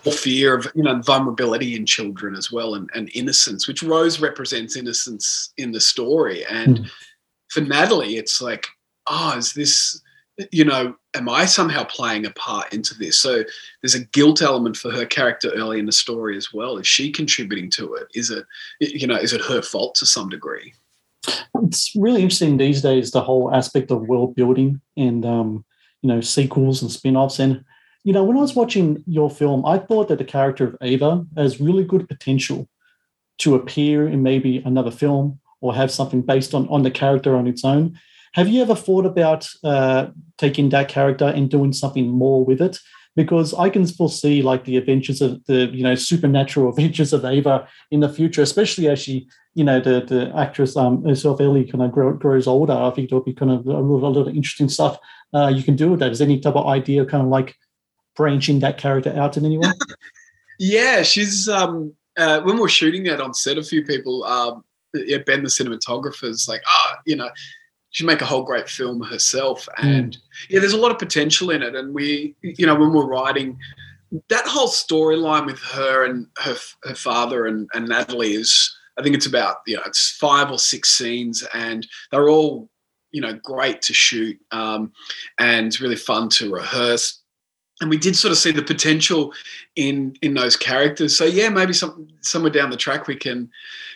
or 0.05 0.13
fear 0.13 0.57
of 0.57 0.67
you 0.75 0.83
know 0.83 1.01
vulnerability 1.03 1.75
in 1.75 1.85
children 1.85 2.35
as 2.35 2.53
well 2.53 2.75
and, 2.75 2.89
and 2.95 3.11
innocence 3.15 3.67
which 3.67 3.83
rose 3.83 4.21
represents 4.21 4.77
innocence 4.77 5.53
in 5.57 5.73
the 5.73 5.81
story. 5.81 6.45
And 6.47 6.79
mm. 6.79 6.91
for 7.49 7.61
natalie 7.61 8.17
it's 8.17 8.41
like 8.41 8.67
oh 9.09 9.35
is 9.37 9.53
this 9.55 10.01
you 10.51 10.65
know 10.65 10.95
am 11.15 11.29
i 11.29 11.45
somehow 11.45 11.85
playing 11.85 12.27
a 12.27 12.31
part 12.31 12.73
into 12.73 12.95
this? 12.95 13.19
So 13.19 13.45
there's 13.81 13.95
a 13.95 14.05
guilt 14.07 14.43
element 14.43 14.77
for 14.77 14.91
her 14.91 15.07
character 15.07 15.51
early 15.55 15.79
in 15.79 15.87
the 15.87 15.93
story 15.93 16.37
as 16.37 16.53
well. 16.53 16.79
Is 16.79 16.87
she 16.87 17.11
contributing 17.11 17.71
to 17.71 17.95
it? 17.95 18.09
Is 18.15 18.31
it 18.31 18.45
you 18.81 19.07
know 19.07 19.17
is 19.17 19.33
it 19.33 19.43
her 19.43 19.63
fault 19.63 19.95
to 19.97 20.07
some 20.07 20.29
degree? 20.29 20.73
It's 21.63 21.95
really 21.95 22.23
interesting 22.23 22.57
these 22.57 22.83
days 22.83 23.11
the 23.11 23.21
whole 23.21 23.55
aspect 23.55 23.91
of 23.91 24.09
world 24.09 24.35
building 24.35 24.81
and 24.97 25.25
um, 25.25 25.65
you 26.03 26.09
know 26.09 26.21
sequels 26.21 26.83
and 26.83 26.91
spin-offs. 26.91 27.39
And 27.39 27.65
you 28.05 28.13
know, 28.13 28.25
when 28.25 28.37
I 28.37 28.41
was 28.41 28.57
watching 28.57 29.03
your 29.07 29.31
film, 29.31 29.65
I 29.65 29.79
thought 29.79 30.09
that 30.09 30.19
the 30.19 30.25
character 30.25 30.67
of 30.67 30.77
Ava 30.83 31.25
has 31.37 31.61
really 31.61 31.85
good 31.85 32.09
potential 32.09 32.69
to 33.39 33.55
appear 33.55 34.09
in 34.09 34.23
maybe 34.23 34.59
another 34.65 34.91
film 34.91 35.41
or 35.61 35.75
have 35.75 35.91
something 35.91 36.23
based 36.23 36.55
on 36.55 36.69
on 36.69 36.83
the 36.83 36.91
character 36.91 37.37
on 37.37 37.47
its 37.47 37.65
own. 37.65 37.99
Have 38.35 38.49
you 38.49 38.63
ever 38.63 38.75
thought 38.75 39.07
about 39.07 39.49
uh, 39.63 40.09
taking 40.39 40.71
that 40.71 40.89
character 40.89 41.27
and 41.27 41.51
doing 41.51 41.73
something 41.73 42.09
more 42.09 42.45
with 42.45 42.61
it? 42.61 42.79
Because 43.15 43.53
I 43.53 43.69
can 43.69 43.87
foresee 43.87 44.41
like 44.41 44.65
the 44.65 44.79
adventures 44.79 45.21
of 45.21 45.45
the 45.45 45.67
you 45.73 45.85
know 45.85 45.95
supernatural 45.95 46.69
adventures 46.71 47.13
of 47.13 47.25
Ava 47.25 47.69
in 47.91 48.01
the 48.01 48.09
future, 48.09 48.43
especially 48.43 48.89
as 48.89 48.99
she 48.99 49.29
you 49.55 49.63
know 49.63 49.81
the 49.81 50.01
the 50.01 50.33
actress 50.37 50.77
um, 50.77 51.05
herself 51.05 51.41
Ellie 51.41 51.71
kind 51.71 51.85
of 51.85 51.93
grow, 51.93 52.13
grows 52.15 52.49
older. 52.49 52.73
I 52.73 52.91
think 52.91 53.11
there'll 53.11 53.25
be 53.25 53.35
kind 53.35 53.53
of 53.53 53.67
a, 53.67 53.79
lot 53.79 54.17
of 54.17 54.29
interesting 54.29 54.69
stuff 54.69 54.99
uh, 55.33 55.53
you 55.55 55.63
can 55.63 55.77
do 55.77 55.91
with 55.91 56.01
that. 56.01 56.11
Is 56.11 56.21
any 56.21 56.41
type 56.41 56.57
of 56.57 56.67
idea 56.67 57.05
kind 57.07 57.23
of 57.23 57.29
like 57.29 57.55
branching 58.17 58.61
that 58.61 58.79
character 58.79 59.13
out 59.17 59.37
in 59.37 59.45
any 59.45 59.59
way? 59.59 59.73
yeah, 60.59 61.03
she's 61.03 61.49
um 61.49 61.95
uh, 62.17 62.41
when 62.43 62.57
we 62.57 62.63
are 62.63 62.69
shooting 62.69 63.05
that 63.05 63.21
on 63.21 63.35
set, 63.35 63.59
a 63.59 63.63
few 63.63 63.85
people, 63.85 64.25
um, 64.25 64.65
yeah, 64.95 65.19
Ben, 65.25 65.43
the 65.43 65.49
cinematographer's 65.49 66.49
like, 66.49 66.63
ah, 66.67 66.95
oh, 66.95 67.01
you 67.07 67.17
know, 67.17 67.31
she'd 67.91 68.07
make 68.07 68.21
a 68.21 68.27
whole 68.27 68.43
great 68.43 68.69
film 68.69 69.03
herself, 69.03 69.69
hmm. 69.77 69.87
and 69.87 70.13
mm. 70.13 70.21
yeah, 70.51 70.61
there's 70.61 70.73
a 70.73 70.79
lot 70.79 70.91
of 70.91 70.99
potential 70.99 71.51
in 71.51 71.63
it. 71.63 71.75
And 71.75 71.95
we, 71.95 72.35
you 72.43 72.67
know, 72.67 72.75
when 72.75 72.93
we're 72.93 73.07
writing 73.07 73.59
that 74.29 74.47
whole 74.47 74.69
storyline 74.69 75.47
with 75.47 75.59
her 75.59 76.05
and 76.05 76.27
her 76.39 76.57
her 76.85 76.95
father 76.95 77.47
and, 77.47 77.69
and 77.73 77.89
Natalie 77.89 78.35
is, 78.35 78.77
I 78.99 79.03
think 79.03 79.15
it's 79.15 79.27
about 79.27 79.59
you 79.67 79.77
know, 79.77 79.83
it's 79.87 80.11
five 80.11 80.51
or 80.51 80.59
six 80.59 80.91
scenes, 80.91 81.47
and 81.55 81.87
they're 82.11 82.29
all 82.29 82.69
you 83.13 83.21
know 83.21 83.39
great 83.43 83.83
to 83.83 83.95
shoot 83.95 84.39
um, 84.51 84.93
and 85.39 85.79
really 85.81 85.97
fun 85.97 86.29
to 86.31 86.53
rehearse 86.53 87.22
and 87.83 87.91
we 87.91 87.99
did 87.99 88.17
sort 88.17 88.31
of 88.31 88.39
see 88.39 88.53
the 88.53 88.63
potential 88.63 89.35
in 89.77 90.17
in 90.23 90.35
those 90.35 90.57
characters. 90.57 91.17
So 91.17 91.25
yeah, 91.25 91.51
maybe 91.51 91.73
some 91.73 92.09
somewhere 92.21 92.53
down 92.53 92.71
the 92.71 92.77
track 92.77 93.09
we 93.09 93.17
can 93.17 93.51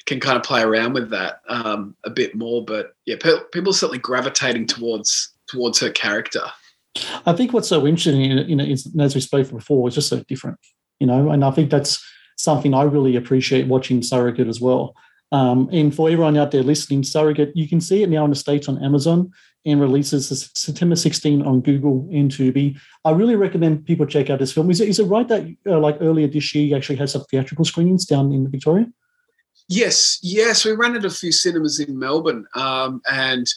can 0.05 0.21
kind 0.21 0.37
of 0.37 0.43
play 0.43 0.63
around 0.63 0.93
with 0.93 1.09
that 1.11 1.41
um, 1.49 1.97
a 2.05 2.11
bit 2.11 2.35
more. 2.35 2.65
But 2.65 2.95
yeah, 3.07 3.17
pe- 3.19 3.45
people 3.53 3.71
are 3.71 3.75
certainly 3.75 4.01
gravitating 4.01 4.67
towards 4.67 5.31
towards 5.47 5.79
her 5.81 5.91
character. 5.91 6.43
I 7.27 7.33
think 7.33 7.53
what's 7.53 7.69
so 7.69 7.87
interesting, 7.87 8.21
you 8.49 8.57
know, 8.57 8.65
is, 8.65 8.89
as 8.99 9.15
we 9.15 9.21
spoke 9.21 9.51
before, 9.51 9.87
is 9.87 9.95
just 9.95 10.09
so 10.09 10.21
different, 10.29 10.59
you 10.99 11.07
know, 11.07 11.31
and 11.31 11.45
I 11.45 11.51
think 11.51 11.71
that's 11.71 12.03
something 12.37 12.73
I 12.73 12.85
really 12.85 13.17
appreciate 13.17 13.67
watching 13.67 14.03
Surrogate 14.03 14.49
as 14.49 14.61
well. 14.63 14.95
Um, 15.33 15.69
and 15.73 15.95
for 15.95 16.09
everyone 16.09 16.37
out 16.37 16.51
there 16.51 16.63
listening, 16.63 17.03
Surrogate, 17.03 17.53
you 17.55 17.69
can 17.69 17.81
see 17.81 18.03
it 18.03 18.09
now 18.09 18.25
in 18.25 18.31
the 18.31 18.37
States 18.37 18.69
on 18.69 18.83
Amazon 18.83 19.33
and 19.65 19.81
releases 19.81 20.51
September 20.55 20.95
16 20.95 21.43
on 21.43 21.61
Google 21.61 22.09
and 22.13 22.31
Tubi. 22.31 22.79
I 23.05 23.11
really 23.11 23.35
recommend 23.35 23.85
people 23.85 24.07
check 24.07 24.31
out 24.31 24.39
this 24.39 24.53
film. 24.53 24.71
Is 24.71 24.81
it, 24.81 24.89
is 24.89 25.01
it 25.01 25.07
right 25.07 25.27
that 25.27 25.45
uh, 25.67 25.81
like 25.81 25.99
earlier 26.01 26.29
this 26.29 26.55
year 26.55 26.65
you 26.65 26.77
actually 26.77 26.97
had 26.97 27.11
some 27.11 27.25
theatrical 27.25 27.65
screenings 27.65 28.07
down 28.07 28.33
in 28.33 28.49
Victoria? 28.49 28.87
Yes, 29.69 30.21
yes, 30.23 30.65
we 30.65 30.73
ran 30.73 30.95
at 30.95 31.05
a 31.05 31.11
few 31.11 31.33
cinemas 31.33 31.81
in 31.81 31.99
Melbourne, 31.99 32.47
um, 32.55 33.01
and 33.11 33.49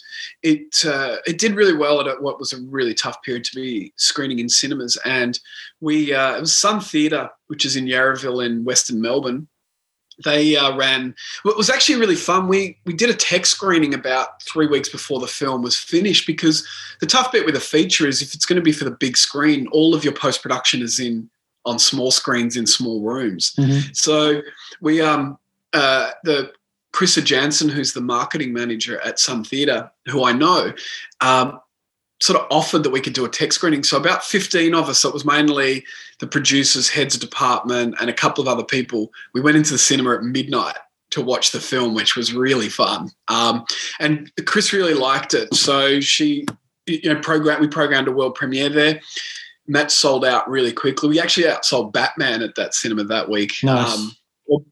it 0.41 0.83
uh, 0.83 1.17
it 1.27 1.37
did 1.37 1.53
really 1.53 1.75
well 1.75 2.07
at 2.07 2.19
what 2.19 2.39
was 2.39 2.51
a 2.51 2.61
really 2.63 2.95
tough 2.95 3.21
period 3.21 3.43
to 3.43 3.55
be 3.55 3.93
screening 3.95 4.39
in 4.39 4.49
cinemas. 4.49 4.97
And 5.05 5.39
we 5.81 6.11
uh, 6.11 6.37
it 6.37 6.41
was 6.41 6.57
Sun 6.57 6.79
Theatre, 6.79 7.29
which 7.45 7.63
is 7.63 7.75
in 7.75 7.85
Yarraville 7.85 8.43
in 8.43 8.63
Western 8.63 8.99
Melbourne, 8.99 9.47
they 10.23 10.55
uh, 10.55 10.75
ran 10.75 11.15
well, 11.43 11.53
it 11.53 11.57
was 11.57 11.69
actually 11.69 11.99
really 11.99 12.15
fun 12.15 12.47
we 12.47 12.77
we 12.85 12.93
did 12.93 13.09
a 13.09 13.13
tech 13.13 13.45
screening 13.45 13.93
about 13.93 14.41
three 14.43 14.67
weeks 14.67 14.89
before 14.89 15.19
the 15.19 15.27
film 15.27 15.61
was 15.61 15.77
finished 15.77 16.27
because 16.27 16.67
the 16.99 17.05
tough 17.05 17.31
bit 17.31 17.45
with 17.45 17.55
a 17.55 17.59
feature 17.59 18.07
is 18.07 18.21
if 18.21 18.33
it's 18.33 18.45
going 18.45 18.57
to 18.57 18.61
be 18.61 18.71
for 18.71 18.85
the 18.85 18.91
big 18.91 19.17
screen 19.17 19.67
all 19.67 19.95
of 19.95 20.03
your 20.03 20.13
post-production 20.13 20.81
is 20.81 20.99
in 20.99 21.29
on 21.65 21.77
small 21.77 22.11
screens 22.11 22.55
in 22.55 22.65
small 22.65 23.01
rooms 23.01 23.53
mm-hmm. 23.57 23.79
so 23.93 24.41
we 24.81 25.01
um 25.01 25.37
uh 25.73 26.11
the 26.23 26.51
Chrissa 26.91 27.23
Jansen, 27.23 27.69
who's 27.69 27.93
the 27.93 28.01
marketing 28.01 28.51
manager 28.51 28.99
at 29.01 29.19
Sun 29.19 29.43
Theatre, 29.43 29.91
who 30.07 30.23
I 30.23 30.33
know, 30.33 30.73
um, 31.21 31.59
sort 32.21 32.39
of 32.39 32.47
offered 32.51 32.83
that 32.83 32.89
we 32.89 33.01
could 33.01 33.13
do 33.13 33.25
a 33.25 33.29
tech 33.29 33.53
screening. 33.53 33.83
So 33.83 33.97
about 33.97 34.23
15 34.23 34.75
of 34.75 34.89
us, 34.89 34.99
so 34.99 35.09
it 35.09 35.13
was 35.13 35.25
mainly 35.25 35.85
the 36.19 36.27
producers, 36.27 36.89
heads 36.89 37.15
of 37.15 37.21
department, 37.21 37.95
and 37.99 38.09
a 38.09 38.13
couple 38.13 38.41
of 38.41 38.47
other 38.47 38.63
people. 38.63 39.11
We 39.33 39.41
went 39.41 39.57
into 39.57 39.71
the 39.71 39.77
cinema 39.77 40.15
at 40.15 40.23
midnight 40.23 40.77
to 41.11 41.21
watch 41.21 41.51
the 41.51 41.59
film, 41.59 41.95
which 41.95 42.15
was 42.15 42.33
really 42.33 42.69
fun. 42.69 43.09
Um, 43.29 43.65
and 43.99 44.31
Chris 44.45 44.73
really 44.73 44.93
liked 44.93 45.33
it. 45.33 45.53
So 45.55 45.99
she, 46.01 46.45
you 46.85 47.13
know, 47.13 47.19
program 47.19 47.61
we 47.61 47.67
programmed 47.67 48.07
a 48.07 48.11
world 48.11 48.35
premiere 48.35 48.69
there. 48.69 48.99
And 49.65 49.75
that 49.75 49.91
sold 49.91 50.25
out 50.25 50.49
really 50.49 50.71
quickly. 50.71 51.09
We 51.09 51.19
actually 51.19 51.45
outsold 51.45 51.93
Batman 51.93 52.41
at 52.41 52.55
that 52.55 52.73
cinema 52.73 53.05
that 53.05 53.29
week. 53.29 53.53
Nice. 53.63 53.93
Um, 53.93 54.11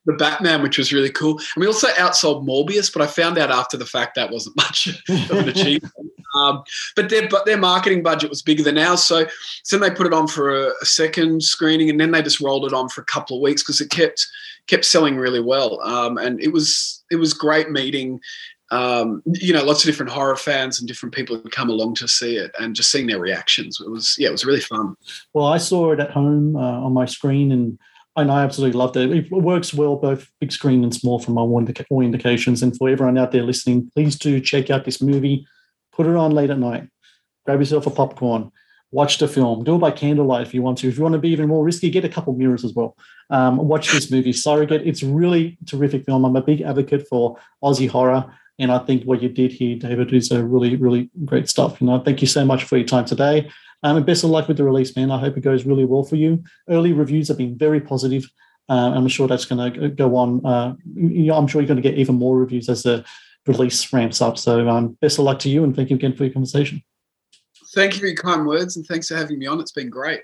the 0.06 0.14
Batman, 0.14 0.64
which 0.64 0.78
was 0.78 0.92
really 0.92 1.12
cool. 1.12 1.38
And 1.38 1.62
we 1.62 1.68
also 1.68 1.88
outsold 1.90 2.48
Morbius, 2.48 2.92
but 2.92 3.04
I 3.04 3.08
found 3.08 3.38
out 3.38 3.52
after 3.52 3.78
the 3.78 3.86
fact 3.86 4.16
that 4.16 4.32
wasn't 4.32 4.56
much 4.58 4.88
of 4.88 5.38
an 5.38 5.50
achievement. 5.50 5.94
Um, 6.38 6.63
but 6.95 7.10
their 7.10 7.28
but 7.28 7.45
their 7.45 7.58
marketing 7.58 8.04
budget 8.04 8.30
was 8.30 8.41
bigger 8.41 8.63
than 8.63 8.78
ours, 8.78 9.04
so 9.04 9.26
so 9.63 9.78
then 9.78 9.89
they 9.89 9.95
put 9.95 10.08
it 10.08 10.13
on 10.13 10.28
for 10.28 10.67
a, 10.67 10.71
a 10.82 10.86
second 10.86 11.43
screening, 11.43 11.89
and 11.89 12.00
then 12.00 12.12
they 12.12 12.21
just 12.21 12.39
rolled 12.39 12.65
it 12.65 12.73
on 12.73 12.89
for 12.89 13.02
a 13.02 13.06
couple 13.06 13.38
of 13.38 13.41
weeks 13.41 13.63
because 13.63 13.82
it 13.82 13.89
kept 13.89 14.28
kept 14.67 14.86
selling 14.86 15.17
really 15.17 15.41
well. 15.41 15.82
Um, 15.82 16.17
and 16.17 16.39
it 16.41 16.52
was 16.54 17.04
it 17.12 17.15
was 17.17 17.34
great 17.34 17.69
meeting. 17.69 18.19
Um, 18.69 19.23
you 19.26 19.54
know, 19.54 19.63
lots 19.63 19.82
of 19.84 19.86
different 19.86 20.12
horror 20.12 20.36
fans 20.36 20.80
and 20.80 20.88
different 20.89 21.15
people 21.15 21.38
who 21.38 21.50
come 21.50 21.69
along 21.69 21.95
to 21.95 22.08
see 22.08 22.36
it, 22.36 22.52
and 22.60 22.76
just 22.76 22.91
seeing 22.91 23.08
their 23.08 23.19
reactions. 23.19 23.80
It 23.80 23.89
was 23.89 24.15
yeah, 24.17 24.28
it 24.30 24.34
was 24.34 24.45
really 24.45 24.62
fun. 24.62 24.95
Well, 25.34 25.45
I 25.45 25.58
saw 25.58 25.91
it 25.93 26.00
at 26.00 26.12
home 26.12 26.56
uh, 26.56 26.60
on 26.60 26.93
my 26.93 27.06
screen, 27.06 27.52
and 27.52 27.80
and 28.17 28.32
I 28.32 28.43
absolutely 28.43 28.78
loved 28.78 28.97
it. 28.97 29.12
It 29.12 29.32
works 29.32 29.73
well 29.73 29.95
both 29.95 30.30
big 30.41 30.52
screen 30.52 30.84
and 30.84 30.93
small 30.93 31.19
from 31.19 31.38
all, 31.38 31.67
all 31.89 32.02
indications. 32.02 32.63
And 32.63 32.76
for 32.76 32.89
everyone 32.89 33.17
out 33.17 33.32
there 33.32 33.43
listening, 33.43 33.91
please 33.95 34.17
do 34.17 34.41
check 34.41 34.71
out 34.71 34.86
this 34.86 35.02
movie. 35.02 35.47
Put 35.98 36.06
it 36.06 36.16
on 36.16 36.32
late 36.32 36.52
at 36.52 36.60
night. 36.60 36.88
Grab 37.46 37.60
yourself 37.60 37.88
a 37.88 37.90
popcorn. 37.90 38.52
watch 38.92 39.18
the 39.18 39.28
film. 39.28 39.64
Do 39.64 39.76
it 39.76 39.80
by 39.80 39.92
candlelight 39.92 40.48
if 40.48 40.54
you 40.54 40.62
want 40.62 40.78
to. 40.80 40.88
If 40.88 40.98
you 40.98 41.04
want 41.04 41.14
to 41.14 41.20
be 41.20 41.30
even 41.30 41.50
more 41.50 41.66
risky, 41.66 41.90
get 41.90 42.06
a 42.06 42.10
couple 42.10 42.34
mirrors 42.34 42.64
as 42.64 42.74
well. 42.74 42.96
Um, 43.30 43.58
watch 43.58 43.92
this 43.92 44.10
movie, 44.12 44.32
Surrogate. 44.32 44.88
It's 44.88 45.04
really 45.04 45.58
terrific 45.66 46.06
film. 46.06 46.24
I'm 46.24 46.36
a 46.36 46.42
big 46.42 46.62
advocate 46.62 47.08
for 47.10 47.38
Aussie 47.64 47.90
horror. 47.90 48.34
And 48.60 48.72
I 48.72 48.80
think 48.80 49.04
what 49.04 49.22
you 49.22 49.30
did 49.30 49.52
here, 49.52 49.76
David, 49.78 50.14
is 50.14 50.32
a 50.32 50.44
really, 50.44 50.76
really 50.76 51.10
great 51.26 51.50
stuff. 51.50 51.82
You 51.82 51.88
know, 51.88 52.00
thank 52.00 52.22
you 52.22 52.28
so 52.28 52.46
much 52.46 52.64
for 52.64 52.78
your 52.78 52.88
time 52.88 53.06
today. 53.06 53.50
Um, 53.84 53.98
and 53.98 54.06
best 54.06 54.24
of 54.24 54.30
luck 54.30 54.48
with 54.48 54.58
the 54.58 54.64
release, 54.64 54.96
man. 54.96 55.12
I 55.12 55.20
hope 55.20 55.38
it 55.38 55.42
goes 55.42 55.66
really 55.66 55.86
well 55.86 56.04
for 56.04 56.16
you. 56.16 56.44
Early 56.70 56.94
reviews 56.94 57.28
have 57.28 57.38
been 57.38 57.58
very 57.58 57.82
positive. 57.82 58.26
Uh, 58.70 58.92
I'm 58.96 59.08
sure 59.08 59.28
that's 59.28 59.46
going 59.46 59.74
to 59.74 59.90
go 59.90 60.16
on. 60.16 60.46
Uh, 60.46 60.76
I'm 61.34 61.48
sure 61.48 61.62
you're 61.62 61.68
going 61.68 61.82
to 61.82 61.88
get 61.90 61.98
even 61.98 62.16
more 62.16 62.38
reviews 62.38 62.68
as 62.70 62.84
the 62.84 63.06
release 63.48 63.92
ramps 63.94 64.22
up. 64.22 64.38
So 64.38 64.68
um, 64.68 64.98
best 65.02 65.20
of 65.20 65.26
luck 65.26 65.40
to 65.40 65.50
you, 65.50 65.64
and 65.64 65.76
thank 65.76 65.90
you 65.90 65.96
again 65.96 66.16
for 66.16 66.24
your 66.24 66.34
conversation. 66.34 66.84
Thank 67.74 67.94
you 67.94 68.00
for 68.00 68.08
your 68.08 68.16
kind 68.16 68.46
words, 68.46 68.78
and 68.78 68.86
thanks 68.86 69.08
for 69.08 69.16
having 69.16 69.40
me 69.40 69.48
on. 69.48 69.60
It's 69.60 69.72
been 69.72 69.90
great. 69.90 70.22